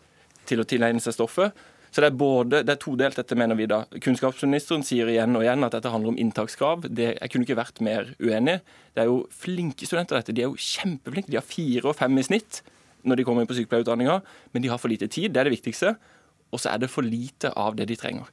[0.49, 1.55] til å tilegne seg stoffet.
[1.89, 3.81] Så det er, både, det er todelt, dette mener vi da.
[4.03, 6.85] Kunnskapsministeren sier igjen og igjen at dette handler om inntakskrav.
[6.85, 8.59] Det, jeg kunne ikke vært mer uenig.
[8.93, 10.35] Det er jo flinke studenter, dette.
[10.35, 11.31] De er jo kjempeflinke.
[11.31, 12.61] De har fire og fem i snitt
[13.07, 14.17] når de kommer inn på sykepleierutdanninga,
[14.51, 15.31] men de har for lite tid.
[15.31, 15.93] Det er det viktigste.
[16.51, 18.27] Og så er det for lite av det de trenger.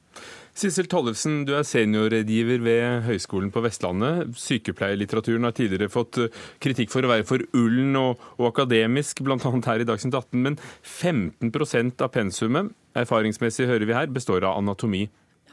[0.57, 4.31] Sissel Tollefsen, du er seniorrådgiver ved Høgskolen på Vestlandet.
[4.41, 9.37] Sykepleierlitteraturen har tidligere fått eh, kritikk for å være for ullen og, og akademisk, bl.a.
[9.37, 10.41] her i Dagsnytt 18.
[10.47, 15.03] Men 15% av pensumet, erfaringsmessig hører vi her, består av anatomi.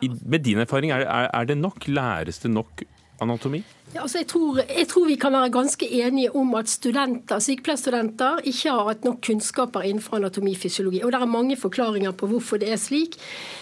[0.00, 1.84] I, med din erfaring, er, er det nok?
[1.84, 2.86] Læres det nok
[3.20, 3.60] anatomi?
[3.94, 8.72] Altså jeg, tror, jeg, tror, vi kan være ganske enige om at studenter, sykepleierstudenter ikke
[8.72, 11.02] har hatt nok kunnskaper innenfor anatomifysiologi.
[11.04, 13.14] Og Det er mange forklaringer på hvorfor det er slik.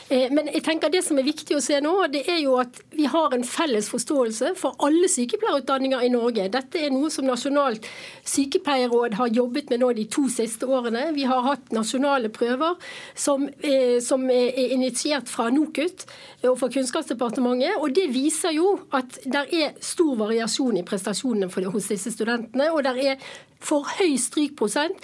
[0.08, 2.80] Eh, men jeg tenker det som er viktig å se nå, det er jo at
[2.96, 6.48] vi har en felles forståelse for alle sykepleierutdanninger i Norge.
[6.52, 7.86] Dette er noe som Nasjonalt
[8.24, 11.10] sykepleierråd har jobbet med nå de to siste årene.
[11.16, 12.76] Vi har hatt nasjonale prøver
[13.14, 16.06] som, eh, som er initiert fra NOKUT
[16.48, 17.76] og fra Kunnskapsdepartementet.
[17.78, 22.70] og Det viser jo at det er stor variasjon i prestasjonene for, hos disse studentene.
[22.72, 23.16] og der er
[23.62, 24.98] for høy strykprosent.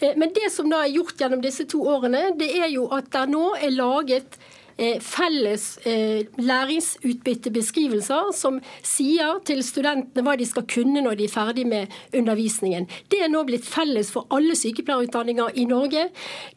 [0.00, 3.10] Eh, men det som da er gjort gjennom disse to årene, det er jo at
[3.14, 4.38] det nå er laget
[4.76, 11.34] eh, felles eh, læringsutbyttebeskrivelser som sier til studentene hva de skal kunne når de er
[11.34, 12.88] ferdig med undervisningen.
[13.10, 16.08] Det er nå blitt felles for alle sykepleierutdanninger i Norge.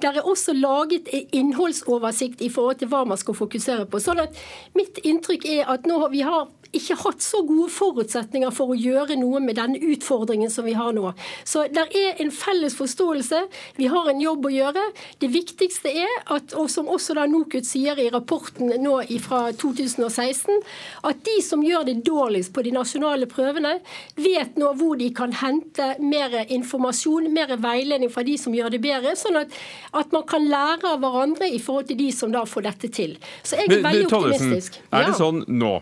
[0.01, 4.01] Der er også laget innholdsoversikt i forhold til hva man skal fokusere på.
[4.01, 4.45] Sånn at
[4.77, 9.17] Mitt inntrykk er at nå vi har ikke hatt så gode forutsetninger for å gjøre
[9.19, 11.11] noe med denne utfordringen som vi har nå.
[11.47, 13.43] Så det er en felles forståelse.
[13.77, 14.83] Vi har en jobb å gjøre.
[15.21, 20.61] Det viktigste er, at, og som også da NOKUT sier i rapporten nå fra 2016,
[21.07, 23.77] at de som gjør det dårligst på de nasjonale prøvene,
[24.19, 28.81] vet nå hvor de kan hente mer informasjon, mer veiledning fra de som gjør det
[28.83, 29.53] bedre, sånn at,
[29.97, 33.15] at man kan lære av hverandre i forhold til de som da får dette til.
[33.43, 34.79] Så jeg er veldig optimistisk.
[34.91, 35.73] Er det sånn nå?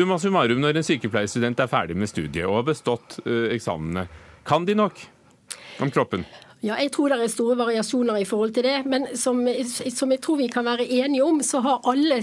[0.00, 4.06] Summa summarum, når en sykepleierstudent er ferdig med studiet og har bestått uh, eksamene,
[4.48, 4.96] kan de nok
[5.84, 6.24] om kroppen?
[6.60, 8.82] Ja, Jeg tror det er store variasjoner i forhold til det.
[8.84, 9.38] Men som,
[9.96, 12.18] som, jeg tror vi kan være enige om, så har alle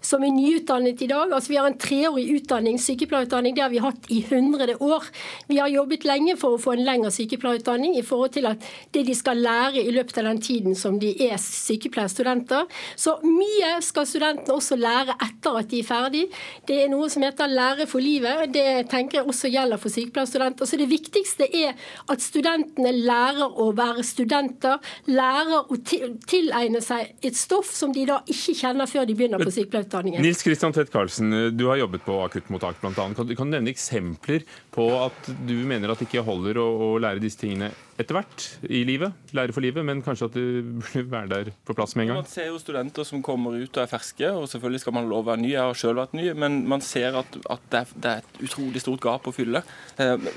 [0.00, 3.52] som er nyutdannet i dag altså Vi har en treårig utdanning, sykepleierutdanning.
[3.54, 5.04] Det har vi hatt i hundrede år.
[5.48, 8.64] Vi har jobbet lenge for å få en lengre sykepleierutdanning i forhold til at
[8.96, 12.64] det de skal lære i løpet av den tiden som de er sykepleierstudenter.
[12.96, 16.24] Så mye skal studentene også lære etter at de er ferdig.
[16.64, 18.48] Det er noe som heter lære for livet.
[18.56, 20.64] Det tenker jeg også gjelder for sykepleierstudenter.
[20.64, 21.76] Så det viktigste er
[22.08, 24.80] at studentene lærer å være være studenter,
[25.10, 29.52] lærer å tilegne seg et stoff som de da ikke kjenner før de begynner på
[29.54, 30.22] sykepleierutdanningen.
[30.24, 32.92] Nils Kristian Tvedt Karlsen, du har jobbet på akuttmottak bl.a.
[32.94, 36.92] Kan, kan du nevne eksempler på at du mener at det ikke holder å, å
[37.02, 39.12] lære disse tingene etter hvert i livet?
[39.36, 40.44] Lære for livet, men kanskje at du
[40.80, 42.20] burde være der på plass med en gang?
[42.22, 45.24] Man ser jo studenter som kommer ut og er ferske, og selvfølgelig skal man lov
[45.24, 45.52] å være ny.
[45.52, 48.44] Jeg har selv vært ny, men man ser at, at det, er, det, er, et
[48.48, 49.64] utrolig stort gap å fylle.
[50.00, 50.30] Eh,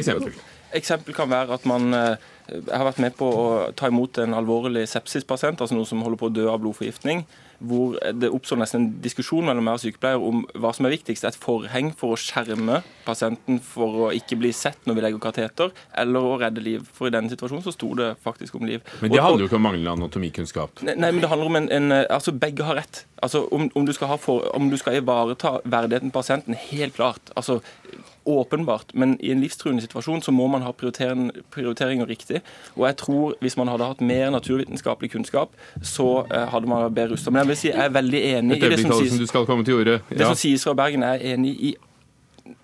[0.00, 0.38] Eksempel?
[0.78, 2.28] Eksempel kan være at man eh,
[2.68, 3.44] har vært med på å
[3.76, 7.24] ta imot en alvorlig sepsispasient, altså noen som holder på å dø av blodforgiftning.
[7.58, 11.26] Hvor det oppstår nesten en diskusjon mellom meg og sykepleier om hva som er viktigst.
[11.26, 15.72] Et forheng for å skjerme pasienten for å ikke bli sett når vi legger kateter,
[15.98, 16.86] eller å redde liv.
[16.94, 18.84] For i denne situasjonen så sto det faktisk om liv.
[19.02, 20.84] Men det handler jo ikke om manglende anatomikunnskap?
[20.86, 23.02] Nei, men det handler om en, en Altså, begge har rett.
[23.22, 27.32] Altså, om, om, du for, om du skal ivareta verdigheten til pasienten, helt klart.
[27.36, 27.58] Altså,
[28.28, 32.42] åpenbart, men i en livstruende situasjon så må man ha prioritering, prioriteringer riktig.
[32.76, 36.96] Og jeg tror hvis man hadde hatt mer naturvitenskapelig kunnskap, så uh, hadde man vært
[37.00, 37.32] bedre rusta.
[37.32, 39.18] Men jeg vil si jeg er veldig enig i det som sies.
[39.18, 40.00] Du skal komme til ordet.
[40.10, 40.20] Ja.
[40.20, 41.74] Det som sies fra Bergen, er jeg enig i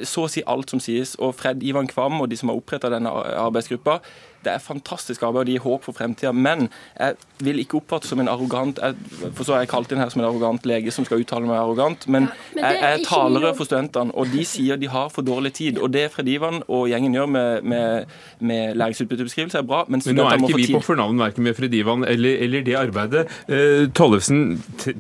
[0.04, 1.14] så å si alt som sies.
[1.22, 4.00] Og Fred Ivan Kvam og de som har oppretta denne arbeidsgruppa,
[4.44, 6.32] det er fantastisk arbeid og de gir håp for fremtida.
[6.32, 6.68] Men
[6.98, 8.96] jeg vil ikke oppfattes som en arrogant jeg,
[9.34, 11.58] For så er jeg kalt inn her som en arrogant lege som skal uttale meg
[11.58, 12.06] arrogant.
[12.10, 15.54] Men, ja, men jeg er talere for studentene, og de sier de har for dårlig
[15.58, 15.80] tid.
[15.82, 19.84] Og det Fred Ivan og gjengen gjør med, med, med læringsutbyttebeskrivelse, er bra.
[19.88, 22.76] Men, men nå er ikke vi på fornavn verken med Fred Ivan eller, eller det
[22.78, 23.26] arbeidet.
[23.48, 24.44] Uh, Tollefsen,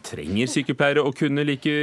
[0.04, 1.74] trenger sykepleiere å kunne like,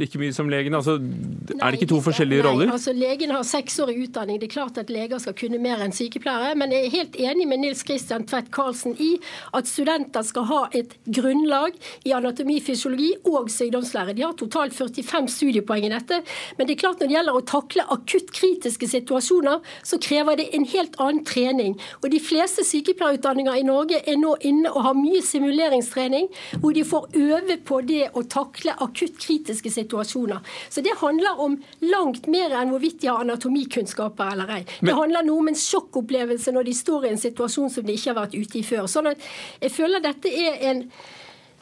[0.00, 0.76] like mye som legen?
[0.76, 2.72] Altså, nei, er det ikke to forskjellige nei, roller?
[2.74, 4.40] Altså, Legen har seksårig utdanning.
[4.40, 6.54] Det er klart at leger skal kunne mer enn sykepleiere.
[6.58, 9.12] men jeg er helt enig med Nils Kristian Tvedt Karlsen i
[9.56, 11.76] at studenter skal ha et grunnlag
[12.08, 14.14] i anatomi, fysiologi og sykdomslære.
[14.16, 16.22] De har totalt 45 studiepoeng i dette.
[16.58, 20.48] Men det er klart når det gjelder å takle akutt kritiske situasjoner, så krever det
[20.56, 21.76] en helt annen trening.
[22.02, 26.28] Og De fleste sykepleierutdanninger i Norge er nå inne og har mye simuleringstrening,
[26.60, 30.42] hvor de får øve på det å takle akutt kritiske situasjoner.
[30.68, 34.62] Så det handler om langt mer enn hvorvidt de har anatomikunnskaper eller ei.
[34.82, 38.12] Det handler noe om en sjokkopplevelse når de står i en situasjon som de ikke
[38.12, 38.86] har vært ute i før.
[38.90, 39.28] Sånn at
[39.62, 40.82] jeg føler dette er en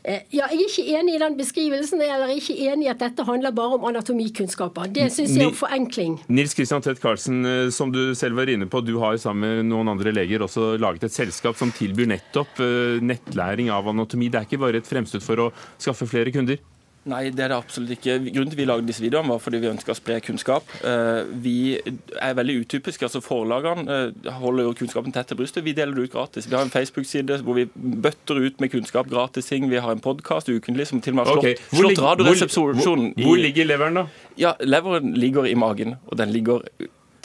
[0.05, 3.27] eh, ja, Jeg er ikke enig i den beskrivelsen, eller ikke enig i at dette
[3.29, 4.91] handler bare om anatomikunnskaper.
[4.97, 6.19] Det syns jeg er forenkling.
[6.33, 9.71] Nils Kristian Tvedt Karlsen, eh, som du selv var inne på, du har sammen med
[9.73, 14.33] noen andre leger også laget et selskap som tilbyr nettopp eh, nettlæring av anatomi.
[14.33, 16.61] Det er ikke bare et fremstøt for å skaffe flere kunder?
[17.09, 18.19] Nei, det er det absolutt ikke.
[18.27, 20.69] Grunnen til vi lagde disse videoene, var fordi vi ønska å spre kunnskap.
[20.85, 23.09] Eh, vi er veldig utypiske.
[23.09, 25.65] altså Forlagene eh, holder jo kunnskapen tett til brystet.
[25.65, 26.49] Vi deler det ut gratis.
[26.51, 29.71] Vi har en Facebook-side hvor vi bøtter ut med kunnskap, gratis ting.
[29.73, 31.81] Vi har en podkast ukentlig som til og med har slått, okay.
[31.81, 32.85] slått Radioresepsjonen.
[32.85, 34.07] Hvor, hvor ligger leveren, da?
[34.41, 36.67] Ja, Leveren ligger i magen, og den ligger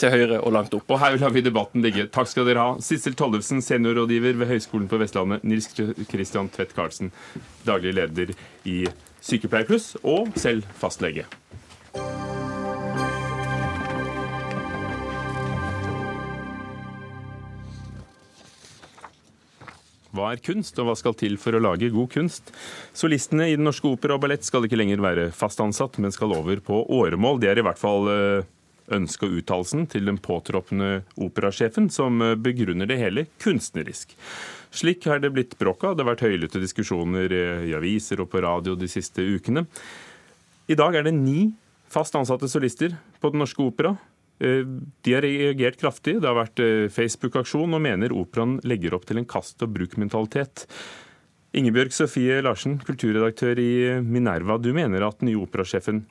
[0.00, 0.88] til høyre og langt opp.
[0.92, 2.06] Og her lar vi debatten ligge.
[2.12, 2.76] Takk skal dere ha.
[2.84, 5.44] Sissel Tollefsen, seniorrådgiver ved Høgskolen på Vestlandet.
[5.44, 5.68] Nils
[6.08, 7.12] Kristian Tvedt Karlsen,
[7.66, 8.32] daglig leder
[8.68, 8.84] i
[9.26, 11.26] Sykepleierpluss og selv fastlege.
[20.16, 22.54] Hva er kunst, og hva skal til for å lage god kunst?
[22.96, 26.32] Solistene i Den norske opera og ballett skal ikke lenger være fast ansatt, men skal
[26.32, 27.42] over på åremål.
[27.42, 28.52] Det er i hvert fall ønsket
[28.86, 34.14] ønske og uttalelsen til den påtroppende operasjefen, som begrunner det hele kunstnerisk.
[34.74, 35.96] Slik har det blitt bråk av.
[35.96, 37.32] Det har vært høylytte diskusjoner
[37.66, 39.66] i aviser og på radio de siste ukene.
[40.66, 41.52] I dag er det ni
[41.92, 43.94] fast ansatte solister på Den Norske Opera.
[44.42, 44.66] Eh,
[45.06, 46.18] de har reagert kraftig.
[46.20, 50.66] Det har vært eh, Facebook-aksjon, og mener operaen legger opp til en kast-og-bruk-mentalitet.
[51.56, 53.70] Ingebjørg Sofie Larsen, kulturredaktør i
[54.04, 54.58] Minerva.
[54.60, 56.02] Du mener at den nye operasjefen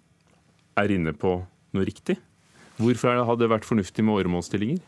[0.80, 1.38] er inne på
[1.76, 2.18] noe riktig?
[2.80, 4.82] Hvorfor hadde det vært fornuftig med åremålsstillinger?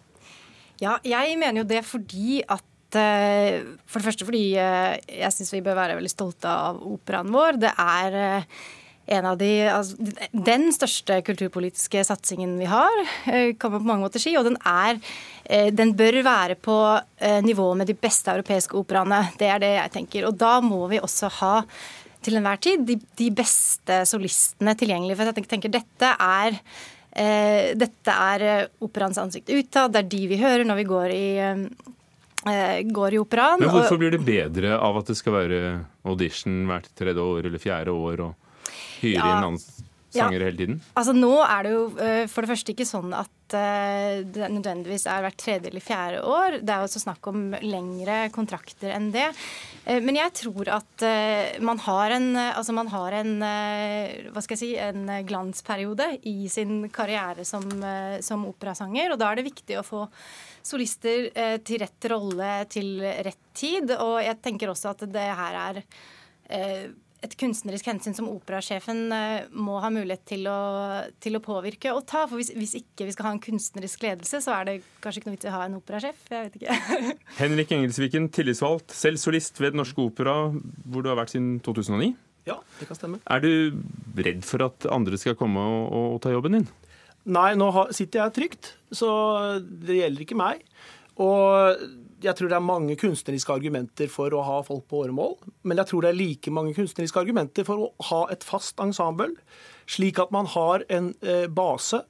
[0.82, 5.64] Ja, jeg mener jo det fordi at eh, For det første fordi jeg syns vi
[5.66, 7.60] bør være veldig stolte av operaen vår.
[7.66, 8.46] Det er
[9.08, 9.96] en av de, altså,
[10.32, 14.36] den største kulturpolitiske satsingen vi har, eh, kan man på mange måter si.
[14.38, 15.00] Og den, er,
[15.46, 16.76] eh, den bør være på
[17.20, 19.32] eh, nivå med de beste europeiske operaene.
[19.40, 20.28] Det er det jeg tenker.
[20.28, 21.64] Og da må vi også ha
[22.22, 25.16] til enhver tid de, de beste solistene tilgjengelig.
[25.16, 26.62] For jeg tenker dette er
[27.18, 31.30] dette er operaens ansikt utad, det er de vi hører når vi går i
[32.94, 33.62] går i operaen.
[33.62, 35.62] Men hvorfor blir det bedre av at det skal være
[36.08, 38.28] audition hvert tredje år eller fjerde år?
[38.30, 38.44] og
[39.02, 39.38] hyre ja.
[39.38, 39.60] inn
[40.14, 40.46] sanger ja.
[40.48, 40.80] hele tiden?
[40.98, 45.08] Altså Nå er det jo eh, for det første ikke sånn at eh, det nødvendigvis
[45.12, 46.58] er hvert tredje eller fjerde år.
[46.62, 49.28] Det er jo også snakk om lengre kontrakter enn det.
[49.86, 51.06] Eh, men jeg tror at
[51.64, 53.34] man har en, altså man har en,
[54.34, 57.66] hva skal jeg si, en glansperiode i sin karriere som,
[58.24, 59.14] som operasanger.
[59.14, 60.06] Og da er det viktig å få
[60.68, 61.30] solister
[61.64, 63.94] til rett rolle til rett tid.
[64.00, 65.84] Og jeg tenker også at det her er
[67.26, 70.60] et kunstnerisk hensyn som operasjefen eh, må ha mulighet til å,
[71.24, 72.26] til å påvirke og ta.
[72.30, 75.32] For hvis, hvis, ikke vi skal ha en kunstnerisk ledelse, så er det kanskje ikke
[75.32, 76.22] noe vits i å ha en operasjef.
[76.30, 76.78] Jeg vet ikke.
[77.42, 80.38] Henrik Engelsviken, tillitsvalgt, selv solist ved Den Norske Opera,
[80.86, 82.14] hvor du har vært siden 2009.
[82.48, 83.22] Ja, det kan stemme.
[83.28, 83.80] Er du
[84.16, 86.70] redd for at andre skal komme og, og ta jobben din?
[87.28, 89.10] Nei, nå sitter jeg trygt, så
[89.60, 90.62] det gjelder ikke meg.
[91.20, 91.82] Og
[92.24, 95.36] jeg tror det er mange kunstneriske argumenter for å ha folk på åremål,
[95.70, 99.36] men jeg tror det er like mange kunstneriske argumenter for å ha et fast ensemble,
[99.90, 102.02] slik at man har en eh, base.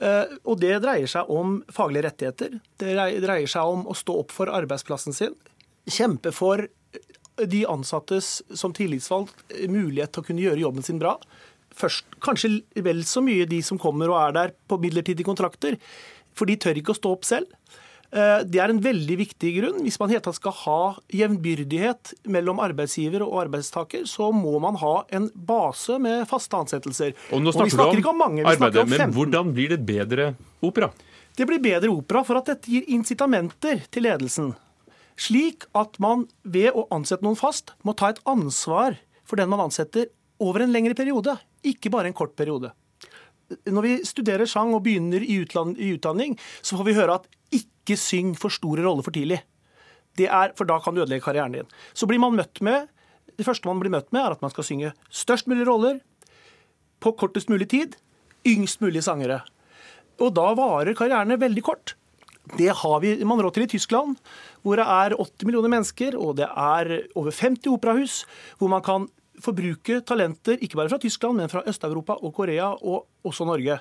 [0.00, 2.56] Eh, og det dreier seg om faglige rettigheter.
[2.80, 5.36] Det dreier seg om å stå opp for arbeidsplassen sin.
[5.84, 11.18] Kjempe for eh, de ansattes som tillitsvalgt mulighet til å kunne gjøre jobben sin bra.
[11.74, 15.76] Først, kanskje vel så mye de som kommer og er der på midlertidige kontrakter.
[16.34, 17.50] For de tør ikke å stå opp selv.
[18.12, 19.80] Eh, det er en veldig viktig grunn.
[19.86, 20.80] Hvis man helt skal ha
[21.14, 27.14] jevnbyrdighet mellom arbeidsgiver og arbeidstaker, så må man ha en base med faste ansettelser.
[27.32, 30.32] Og nå snakker, og vi snakker du om, mange, arbeidet, men hvordan blir det bedre
[30.64, 30.92] opera?
[31.34, 34.52] Det blir bedre opera for at dette gir incitamenter til ledelsen.
[35.18, 39.64] Slik at man ved å ansette noen fast, må ta et ansvar for den man
[39.66, 40.10] ansetter
[40.42, 41.36] over en lengre periode,
[41.66, 42.72] ikke bare en kort periode.
[43.70, 48.32] Når vi studerer sang og begynner i, utdanning, så får vi høre at ikke syng
[48.40, 49.42] for store roller for tidlig.
[50.16, 51.68] Er, for da kan du ødelegge karrieren din.
[51.92, 52.88] Så blir man møtt med
[53.34, 55.96] Det første man blir møtt med, er at man skal synge størst mulig roller
[57.02, 57.96] på kortest mulig tid,
[58.46, 59.40] yngst mulig sangere.
[60.22, 61.96] Og da varer karrierene veldig kort.
[62.54, 64.14] Det har vi, man råd til i Tyskland,
[64.62, 68.22] hvor det er 80 millioner mennesker, og det er over 50 operahus,
[68.60, 69.08] hvor man kan
[69.42, 73.80] forbruke talenter ikke bare fra Tyskland, men fra Øst-Europa og Korea, og også Norge.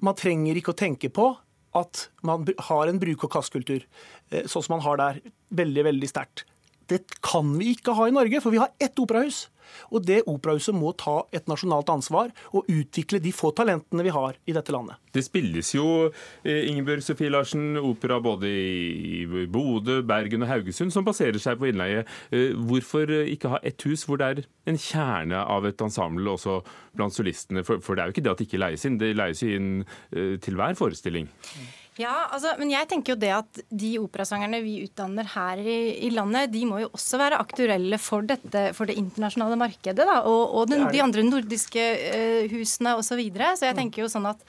[0.00, 1.30] Man trenger ikke å tenke på
[1.76, 3.84] at man har en bruk- og kastkultur,
[4.30, 5.20] eh, sånn som man har der,
[5.52, 6.44] veldig, veldig sterkt.
[6.88, 9.48] Det kan vi ikke ha i Norge, for vi har ett operahus.
[9.92, 14.38] Og det operahuset må ta et nasjonalt ansvar og utvikle de få talentene vi har
[14.48, 14.98] i dette landet.
[15.14, 15.86] Det spilles jo
[16.44, 21.68] Ingeborg Ingebjørg Sofie Larsen, opera både i Bodø, Bergen og Haugesund, som baserer seg på
[21.70, 22.04] innleie.
[22.30, 26.60] Eh, hvorfor ikke ha ett hus hvor det er en kjerne av et ensemble også
[26.96, 27.64] blant solistene?
[27.66, 29.70] For, det er jo ikke det at det ikke leies inn, det leies jo inn
[30.42, 31.28] til hver forestilling.
[31.98, 36.10] Ja, altså, men jeg tenker jo det at de operasangerne vi utdanner her i, i,
[36.14, 40.06] landet, de må jo også være aktuelle for, dette, for det internasjonale markedet.
[40.06, 43.08] Da, og, og den, de andre nordiske uh, husene osv.
[43.08, 43.54] Så, videre.
[43.56, 43.80] så jeg mm.
[43.80, 44.42] tenker jo sånn at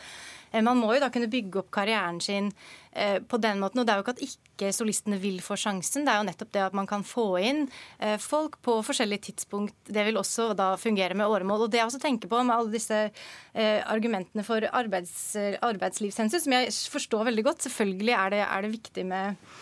[0.54, 2.52] man må jo da kunne bygge opp karrieren sin
[2.92, 3.80] Eh, på den måten.
[3.80, 6.54] Og det er jo ikke at ikke solistene vil få sjansen, det er jo nettopp
[6.56, 7.68] det at man kan få inn
[8.02, 9.76] eh, folk på forskjellige tidspunkt.
[9.86, 11.68] Det vil også da fungere med åremål.
[11.68, 16.58] Og det jeg også tenker på med alle disse eh, argumentene for arbeids, arbeidslivshensyn, som
[16.58, 17.68] jeg forstår veldig godt.
[17.70, 19.54] Selvfølgelig er det, er det viktig med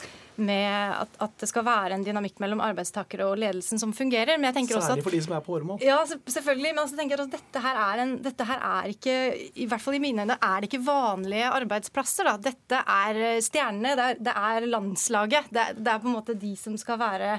[0.41, 4.37] med at, at, det skal være en dynamikk mellom arbeidstakere og ledelsen som fungerer.
[4.37, 5.83] Men jeg tenker Særlig også at, for de som er på åremål.
[5.85, 6.71] Ja, selvfølgelig.
[6.73, 9.17] Men altså tenker jeg at dette her, er en, dette her er ikke,
[9.55, 12.29] i hvert fall i mine øyne, er det ikke vanlige arbeidsplasser.
[12.29, 12.35] Da.
[12.49, 15.51] Dette er stjernene, det er, det er landslaget.
[15.53, 17.37] Det er, det er, på en måte de som skal være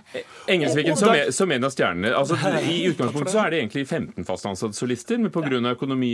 [0.51, 2.12] Engelsviken som, er, som en av stjernene.
[2.16, 5.61] Altså, I utgangspunktet så er det egentlig 15 fast ansatte solister, men pga.
[5.72, 6.12] økonomi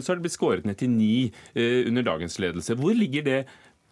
[0.00, 1.08] så er det blitt skåret ned til 9
[1.54, 2.76] eh, under dagens ledelse.
[2.78, 3.40] Hvor ligger det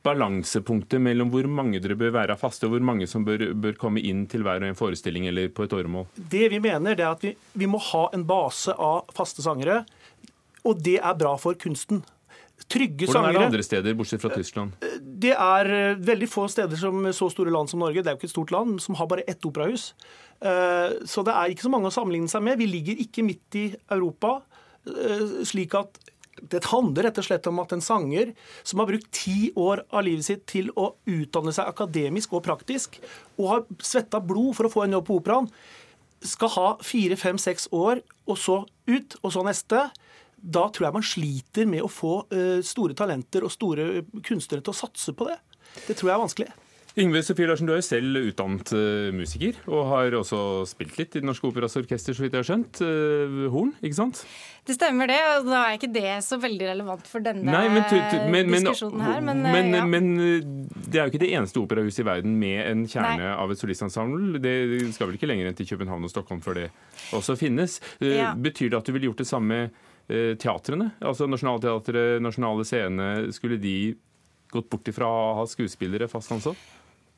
[0.05, 4.03] balansepunktet mellom hvor mange dere bør være faste, og hvor mange som bør, bør, komme
[4.05, 6.09] inn til hver og en forestilling eller på et åremål?
[6.17, 7.35] Det vi mener, det er at vi,
[7.65, 9.83] vi må ha en base av faste sangere,
[10.65, 12.05] og det er bra for kunsten.
[12.71, 14.77] Trygge Hvordan sangere er det andre steder, bortsett fra Tyskland?
[15.25, 18.23] Det er eh, veldig få steder som så store land som Norge, det er jo
[18.23, 19.91] ikke et stort land, som har bare ett operahus.
[20.41, 22.61] Eh, så det er ikke så mange å sammenligne seg med.
[22.61, 24.39] Vi ligger ikke midt i Europa,
[24.87, 25.99] eh, slik at
[26.43, 28.33] det handler rett og slett om at en sanger
[28.63, 32.99] som har brukt ti år av livet sitt til å utdanne seg akademisk og praktisk,
[33.39, 35.51] og har svetta blod for å få en jobb på operaen,
[36.25, 39.83] skal ha fire, fem, seks år, og så ut, og så neste.
[40.41, 42.15] Da tror jeg man sliter med å få
[42.65, 45.37] store talenter og store kunstnere til å satse på det.
[45.85, 46.53] Det tror jeg er vanskelig.
[46.95, 48.71] Yngve Sofie Larsen, du er jo selv utdannet
[49.17, 50.39] musiker, og har også
[50.71, 52.83] spilt litt i Det Norske Operas Orkester, så vidt jeg har skjønt.
[53.51, 54.21] Horn, ikke sant?
[54.65, 57.83] Det stemmer det, og da er ikke det så veldig relevant for denne Nei, men,
[58.31, 59.19] men, diskusjonen her.
[59.27, 59.83] Men, men, ja.
[59.91, 60.07] men,
[60.87, 63.33] det er jo ikke det eneste operahuset i verden med en kjerne Nei.
[63.43, 64.39] av et solistensemble.
[64.45, 64.55] Det
[64.95, 66.69] skal vel ikke lenger enn til København og Stockholm før det
[67.19, 67.81] også finnes.
[67.99, 68.31] Ja.
[68.39, 69.61] Betyr det at du ville gjort det samme
[70.07, 70.93] teatrene?
[71.03, 73.77] Altså Nationaltheatret, Nasjonale Scene, skulle de
[74.55, 76.71] gått bort ifra å ha skuespillere fast ansatt?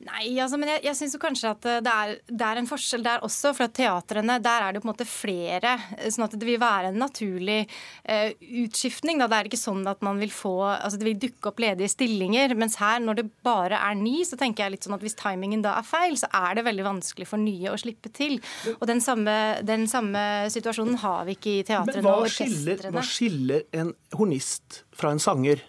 [0.05, 3.23] Nei, altså, men jeg, jeg syns kanskje at det er, det er, en forskjell der
[3.25, 3.49] også.
[3.57, 5.71] For at teatrene, der er det på en måte flere.
[6.13, 8.29] Sånn at det vil være en naturlig uh,
[8.61, 9.17] utskiftning.
[9.17, 9.29] Da.
[9.31, 12.53] Det er ikke sånn at man vil få Altså det vil dukke opp ledige stillinger.
[12.59, 15.63] Mens her, når det bare er ni, så tenker jeg litt sånn at hvis timingen
[15.65, 18.37] da er feil, så er det veldig vanskelig for nye å slippe til.
[18.77, 19.33] Og den samme,
[19.65, 20.21] den samme
[20.53, 22.91] situasjonen har vi ikke i teatrene og orkestrene.
[22.91, 25.65] Men Hva skiller en hornist fra en sanger?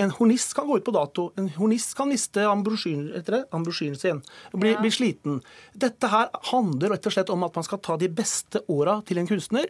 [0.00, 1.26] En hornist kan gå ut på dato.
[1.38, 4.22] En hornist kan miste ambrosjyren sin
[4.54, 4.80] bli, Ja.
[4.80, 5.40] bli sliten.
[5.76, 9.18] Dette her handler rett og slett om at man skal ta de beste åra til
[9.18, 9.66] en kunstner,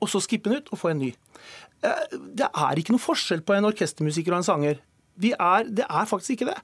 [0.00, 1.12] og så skippe den ut og få en ny.
[1.82, 4.78] Eh, Det er ikke noe forskjell på en orkestermusiker og en sanger.
[5.18, 6.58] Vi er, det er faktisk ikke det.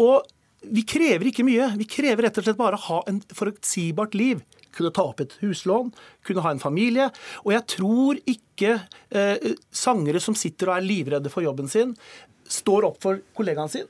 [0.00, 0.22] Og
[0.66, 1.76] vi krever ikke mye.
[1.78, 4.42] Vi krever rett og slett bare å ha en forutsigbart liv.
[4.72, 5.92] Kunne ta opp et huslån,
[6.26, 7.10] kunne ha en familie.
[7.46, 11.94] Og jeg tror ikke eh, sangere som sitter og er livredde for jobben sin,
[12.52, 13.88] står opp for kollegaen sin,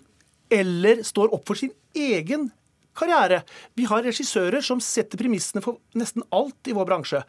[0.53, 2.51] eller står opp for sin egen
[2.97, 3.43] karriere.
[3.75, 7.21] Vi har regissører som setter premissene for nesten alt i vår bransje.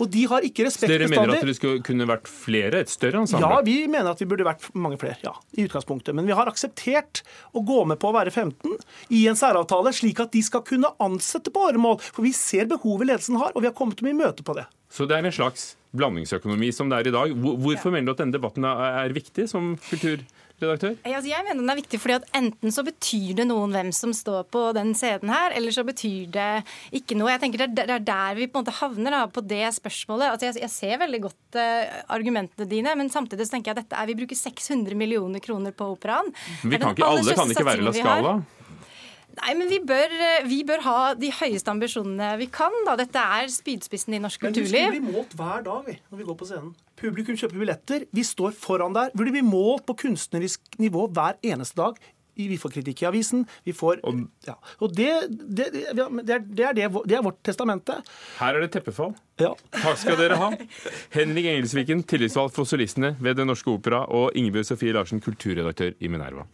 [0.00, 2.82] Og de har ikke respekt dere mener at det skulle kunne vært flere?
[2.84, 3.50] Et større ensemble?
[3.52, 6.16] Ja, vi mener at vi burde vært mange flere, ja, i utgangspunktet.
[6.16, 7.22] Men vi har akseptert
[7.52, 8.78] å gå med på å være 15
[9.16, 12.00] i en særavtale, slik at de skal kunne ansette på åremål.
[12.00, 14.66] For vi ser behovet ledelsen har, og vi har kommet dem i møte på det.
[14.90, 17.32] Så det er en slags blandingsøkonomi som det er i dag.
[17.34, 20.36] Hvorfor Hvorfor mener du at denne debatten er viktig som kulturredaktør?
[21.04, 23.90] Ja, altså jeg mener den er viktig fordi at Enten så betyr det noen hvem
[23.96, 26.50] som står på den scenen her, eller så betyr det
[26.96, 27.32] ikke noe.
[27.32, 30.30] Jeg tenker Det er er der vi på en måte havner, da, på det spørsmålet.
[30.30, 33.84] Altså jeg, jeg ser veldig godt uh, argumentene dine, men samtidig så tenker jeg at
[33.84, 36.32] dette er, vi bruker 600 millioner kroner på operaen.
[36.62, 37.94] Vi kan ikke, alle kan ikke være La.
[38.00, 38.34] Scala.
[39.38, 42.74] Nei, men vi bør, eh, vi bør ha de høyeste ambisjonene vi kan.
[42.86, 42.96] da.
[42.98, 46.28] Dette er spydspissen i norsk Men vi skulle bli målt hver dag vi, når vi
[46.28, 46.72] går på scenen.
[47.00, 48.06] Publikum kjøper billetter.
[48.12, 49.12] Vi står foran der.
[49.16, 52.00] Burde bli målt på kunstnerisk nivå hver eneste dag.
[52.40, 53.42] Vi får kritikk i avisen.
[53.66, 54.00] Vi får,
[54.46, 54.54] ja.
[54.80, 56.08] Og det, det, det, er,
[56.40, 57.98] det, er det, det er vårt testamente.
[58.38, 59.12] Her er det teppefall.
[59.40, 59.52] Ja.
[59.76, 60.50] Takk skal dere ha.
[61.18, 66.12] Henrik Engelsviken, tillitsvalgt for solistene ved Den Norske Opera, og Ingebjørg Sofie Larsen, kulturredaktør i
[66.12, 66.46] Minerva.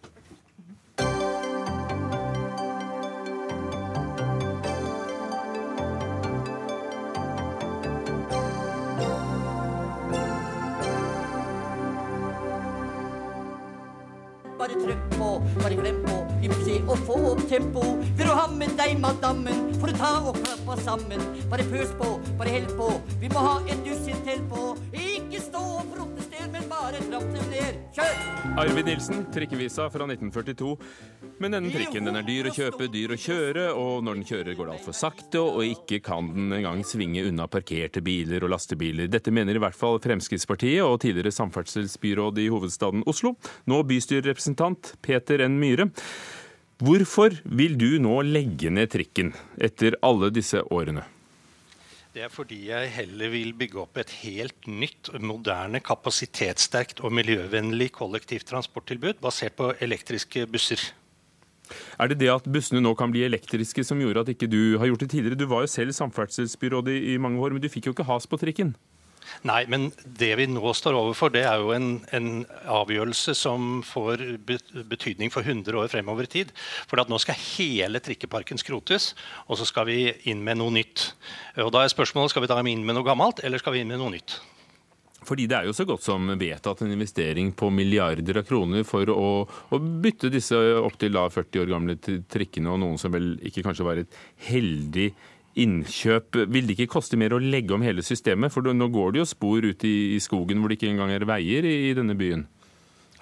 [17.57, 17.83] Tempo.
[18.17, 21.23] Vil du ha med deg madammen, får du ta og klappe sammen.
[21.51, 22.91] Bare pøs på, bare hell på,
[23.23, 24.73] vi må ha et dusin til på.
[24.93, 27.79] Ikke stå og protester, men bare trapp dem ned.
[27.97, 28.17] Kjør!
[28.57, 30.77] Arvid Nilsen, trikkevisa fra 1942.
[31.43, 34.57] Men denne trikken den er dyr å kjøpe, dyr å kjøre, og når den kjører
[34.57, 39.11] går det altfor sakte, og ikke kan den engang svinge unna parkerte biler og lastebiler.
[39.13, 43.35] Dette mener i hvert fall Fremskrittspartiet og tidligere samferdselsbyråd i hovedstaden Oslo,
[43.69, 45.61] nå bystyrerepresentant Peter N.
[45.61, 45.91] Myhre.
[46.77, 51.07] Hvorfor vil du nå legge ned trikken etter alle disse årene?
[52.13, 57.89] Det er fordi jeg heller vil bygge opp et helt nytt, moderne, kapasitetssterkt og miljøvennlig
[57.97, 60.85] kollektivtransporttilbud basert på elektriske busser.
[61.97, 64.93] Er det det at bussene nå kan bli elektriske som gjorde at ikke du har
[64.93, 65.41] gjort det tidligere?
[65.41, 68.37] Du var jo selv samferdselsbyråd i, mange år, men du fikk jo ikke has på
[68.45, 68.77] trikken?
[69.47, 72.31] Nei, men det vi nå står overfor, det er jo en, en
[72.71, 74.25] avgjørelse som får
[74.91, 76.53] betydning for 100 år fremover i tid.
[76.91, 79.13] For at nå skal hele trikkeparken skrotes,
[79.47, 80.01] og så skal vi
[80.31, 81.11] inn med noe nytt.
[81.65, 83.93] Og da er spørsmålet skal vi da inn med noe gammelt, eller skal vi inn
[83.93, 84.39] med noe nytt.
[85.27, 89.11] Fordi det er jo så godt som vedtatt en investering på milliarder av kroner for
[89.11, 93.87] å, å bytte disse opptil 40 år gamle trikkene, og noen som vel ikke kanskje
[93.87, 95.09] var et heldig
[95.57, 96.37] innkjøp.
[96.53, 98.53] Vil det ikke koste mer å legge om hele systemet?
[98.55, 101.67] For nå går det jo spor ut i, skogen hvor det ikke engang er veier
[101.69, 102.47] i, denne byen.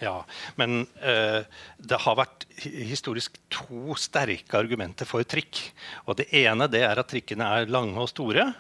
[0.03, 0.19] Ja,
[0.59, 1.47] men uh,
[1.79, 5.61] det har vært historisk to sterke argumenter for trikk.
[6.09, 8.51] Og Det ene det er at trikkene er lange og store.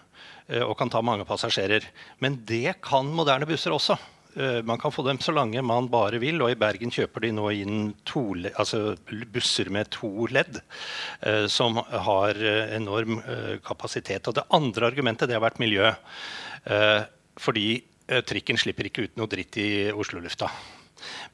[0.47, 1.87] Eh, og kan ta mange passasjerer.
[2.21, 3.97] Men det kan moderne busser også.
[4.37, 7.33] Eh, man kan få dem så lange man bare vil, og i Bergen kjøper de
[7.37, 8.25] nå inn to,
[8.55, 8.97] altså
[9.33, 10.61] busser med to ledd,
[11.23, 12.39] eh, som har
[12.75, 13.21] enorm
[13.67, 14.27] kapasitet.
[14.29, 15.93] Og det andre argumentet det har vært miljø.
[17.45, 17.69] Fordi
[18.25, 20.49] trikken slipper ikke ut noe dritt i Oslo-lufta.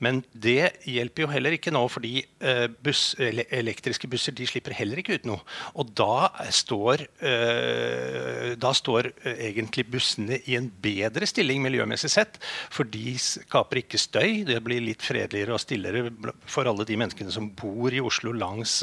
[0.05, 5.03] Men det hjelper jo heller ikke nå, fordi eh, buss, elektriske busser de slipper heller
[5.03, 5.45] ikke ut noe.
[5.77, 12.41] Og da står, eh, da står eh, egentlig bussene i en bedre stilling miljømessig sett.
[12.73, 14.41] For de skaper ikke støy.
[14.49, 16.07] Det blir litt fredeligere og stillere
[16.49, 18.81] for alle de menneskene som bor i Oslo langs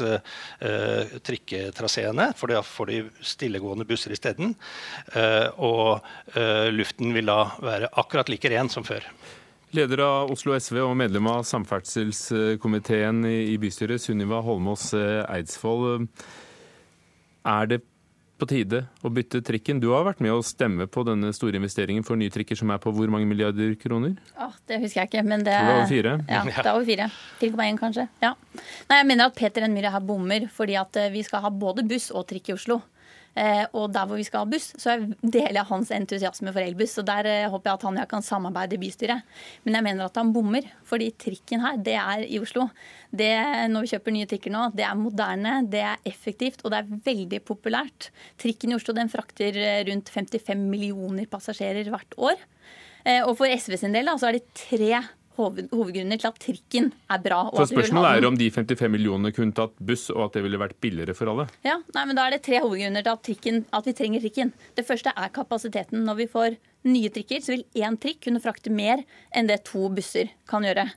[1.26, 2.30] trikketraseene.
[2.38, 4.54] For da får de stillegående busser isteden.
[5.14, 6.04] Uh, og
[6.74, 9.06] luften vil da være akkurat like ren som før.
[9.76, 16.06] Leder av Oslo SV og medlem av samferdselskomiteen i bystyret, Sunniva Holmås eh, Eidsvoll.
[17.44, 17.82] Er det
[18.40, 19.82] på tide å bytte trikken?
[19.82, 22.80] Du har vært med å stemme på denne store investeringen for nye trikker som er
[22.80, 24.16] på hvor mange milliarder kroner?
[24.40, 26.16] Oh, det husker jeg ikke, men det er over fire?
[26.24, 27.10] Ja, det er over fire.
[27.42, 28.08] 4,1 kanskje.
[28.24, 28.32] Ja.
[28.88, 29.76] Nei, jeg mener at Peter N.
[29.76, 32.80] Myhre her bommer, fordi at eh, vi skal ha både buss og trikk i Oslo.
[33.38, 36.96] Eh, og der hvor vi skal ha buss, så deler jeg hans entusiasme for elbuss.
[36.98, 39.36] Og der eh, håper jeg at han og jeg kan samarbeide i bystyret.
[39.66, 42.68] Men jeg mener at han bommer, fordi trikken her, det er i Oslo.
[43.10, 43.30] Det,
[43.72, 47.02] når vi kjøper nye trikker nå, det er moderne, det er effektivt og det er
[47.06, 48.10] veldig populært.
[48.42, 52.48] Trikken i Oslo den frakter eh, rundt 55 millioner passasjerer hvert år.
[53.24, 54.98] Og for SV sin del da, så er det tre
[55.38, 57.40] hovedgrunner til at trikken er bra.
[57.54, 60.78] For Spørsmålet er om de 55 millionene kunne tatt buss, og at det ville vært
[60.84, 61.48] billigere for alle?
[61.66, 64.52] Ja, nei, men Da er det tre hovedgrunner til at, trikken, at vi trenger trikken.
[64.76, 66.04] Det første er kapasiteten.
[66.08, 66.58] Når vi får
[66.88, 69.04] nye trikker, så vil én trikk kunne frakte mer
[69.36, 70.88] enn det to busser kan gjøre.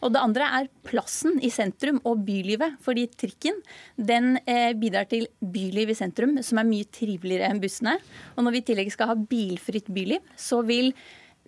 [0.00, 2.78] Og det andre er plassen i sentrum og bylivet.
[2.84, 3.58] Fordi trikken
[3.96, 7.98] den eh, bidrar til byliv i sentrum, som er mye triveligere enn bussene.
[8.36, 10.94] Og når vi i tillegg skal ha bilfritt byliv, så vil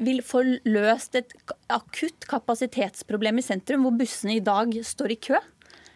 [0.00, 1.34] vil få løst et
[1.72, 5.40] akutt kapasitetsproblem i sentrum, hvor bussene i dag står i kø.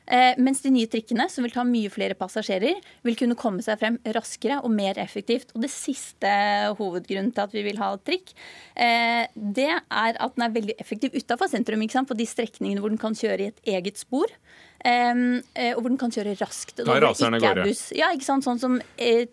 [0.06, 3.80] Eh, mens de nye trikkene, som vil ta mye flere passasjerer, vil kunne komme seg
[3.80, 5.50] frem raskere og mer effektivt.
[5.56, 6.30] Og det siste
[6.78, 8.30] hovedgrunnen til at vi vil ha trikk,
[8.76, 11.82] eh, det er at den er veldig effektiv utafor sentrum.
[12.06, 14.30] På de strekningene hvor den kan kjøre i et eget spor.
[14.84, 16.82] Eh, og hvor den kan kjøre raskt.
[16.84, 17.70] Da raser den av gårde.
[17.98, 18.46] Ja, ikke sant?
[18.46, 18.80] Sånn som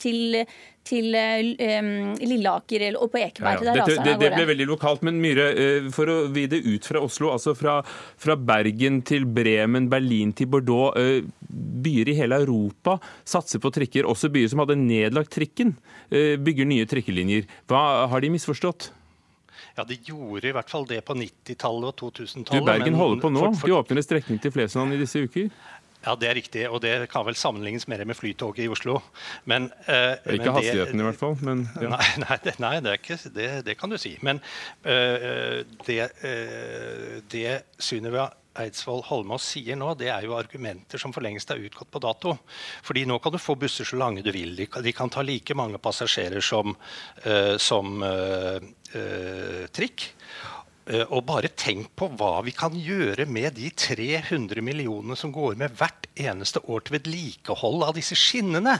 [0.01, 0.45] til
[0.83, 3.61] til um, Lilleaker og på Ekeberg.
[3.63, 3.85] Ja, ja.
[3.87, 5.03] Dette, det, det, ble veldig lokalt.
[5.07, 7.77] Men Myhre, eh, for å vide ut fra Oslo, altså fra,
[8.19, 10.91] fra, Bergen til Bremen, Berlin til Bordeaux.
[10.99, 11.23] Eh,
[11.83, 15.75] byer i hele Europa satser på trikker, også byer som hadde nedlagt trikken,
[16.09, 17.47] bygger nye trikkelinjer.
[17.69, 18.89] Hva har de misforstått?
[19.77, 22.67] Ja, De gjorde i hvert fall det på 90-tallet og 2000-tallet.
[22.67, 23.47] Bergen holder på nå.
[23.63, 25.49] De åpner en strekning til Flesland i disse uker.
[26.03, 28.97] Ja, det er riktig, og det kan vel sammenlignes mer med Flytoget i Oslo.
[29.47, 31.93] Men, uh, ikke men hastigheten det, i hvert fall, men ja.
[31.93, 34.17] Nei, nei, det, nei det, ikke, det, det, kan du si.
[34.21, 34.43] Men
[34.83, 38.27] uh, det, uh, det Sunniva
[38.59, 42.35] Eidsvoll Holmås sier nå, det er jo argumenter som for lengst er utgått på dato.
[42.85, 44.55] Fordi nå kan du få busser så lange du vil.
[44.57, 46.75] De kan, de kan ta like mange passasjerer som,
[47.57, 48.03] som
[49.73, 50.11] trikk.
[50.83, 55.55] Eh, og bare tenk på hva vi kan gjøre med de 300 millionene som går
[55.59, 58.75] med hvert eneste år til vedlikehold av disse skinnene.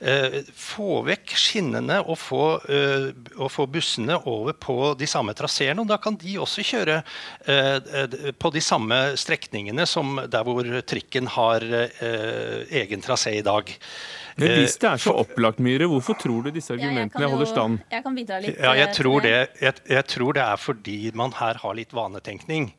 [0.00, 5.82] Uh, få vekk skinnene og få, uh, og få, bussene over på de samme traseene.
[5.82, 11.28] og Da kan de også kjøre uh, på de samme strekningene som der hvor trikken
[11.36, 13.68] har egen trasé i dag.
[14.36, 17.22] Men Eh, hvis det er så opplagt, Myhre, hvorfor tror du disse Ja, jeg argumentene
[17.22, 17.80] jo- holder stand?
[17.90, 18.58] Jeg kan bidra litt.
[18.58, 21.90] Ja, eh, jeg tror det, jeg, jeg tror det er fordi man her har litt
[21.92, 22.72] vanetenkning.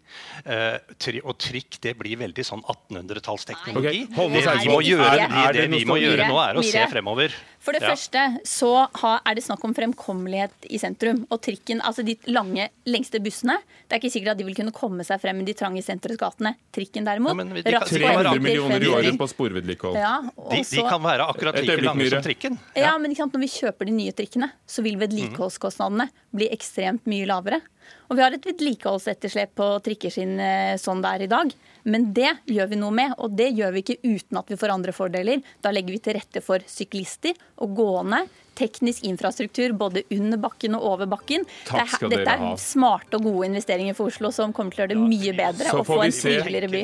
[0.46, 4.08] Eh, tri, og trikk det blir veldig sånn 1800-tallsteknologi.
[4.12, 6.64] Ok, det, vi må gjøre, vi, er det det vi må gjøre nå, er å
[6.66, 7.32] se fremover.
[7.62, 7.92] For det Ja.
[7.94, 11.28] første så ha, er det snakk om fremkommelighet i sentrum.
[11.30, 14.72] Og trikken, altså de lange, lengste bussene, det er ikke sikkert at de vil kunne
[14.74, 16.56] komme seg frem i de trange sentrumsgatene.
[16.74, 17.30] Trikken derimot.
[17.30, 19.96] Ja, men de kan- de kan være- og 300 millioner i året på sporvedlikehold.
[19.96, 22.58] Ja, De, de kan være akkurat Et like lange som trikken.
[22.78, 27.08] Ja, men ikke sant, Når vi kjøper de nye trikkene, så vil vedlikeholdskostnadene bli ekstremt
[27.10, 27.62] mye lavere.
[28.10, 31.54] Og vi har et vedlikeholdsetterslep på trikkeskinn eh, sånn det er i dag.
[31.84, 34.74] Men det gjør vi noe med, og det gjør vi ikke uten at vi får
[34.76, 35.42] andre fordeler.
[35.64, 38.22] Da legger vi til rette for syklister og gående.
[38.60, 41.48] Teknisk infrastruktur både under bakken og over bakken.
[41.70, 42.54] Takk skal Det er, dette dere ha.
[42.54, 45.76] er smarte og gode investeringer for Oslo som kommer til å gjøre det mye bedre
[45.80, 46.84] og få en triveligere by.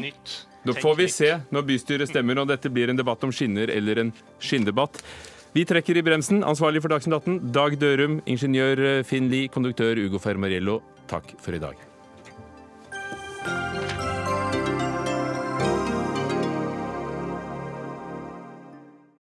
[0.68, 4.01] Da får vi se når bystyret stemmer og dette blir en debatt om skinner eller
[4.03, 5.03] en skinndebatt.
[5.53, 6.43] Vi trekker i bremsen.
[6.45, 8.20] Ansvarlig for Dagsnytt 18, Dag Dørum.
[8.30, 9.47] Ingeniør Finn Lie.
[9.49, 10.82] Konduktør Ugo Fermariello.
[11.08, 11.86] Takk for i dag.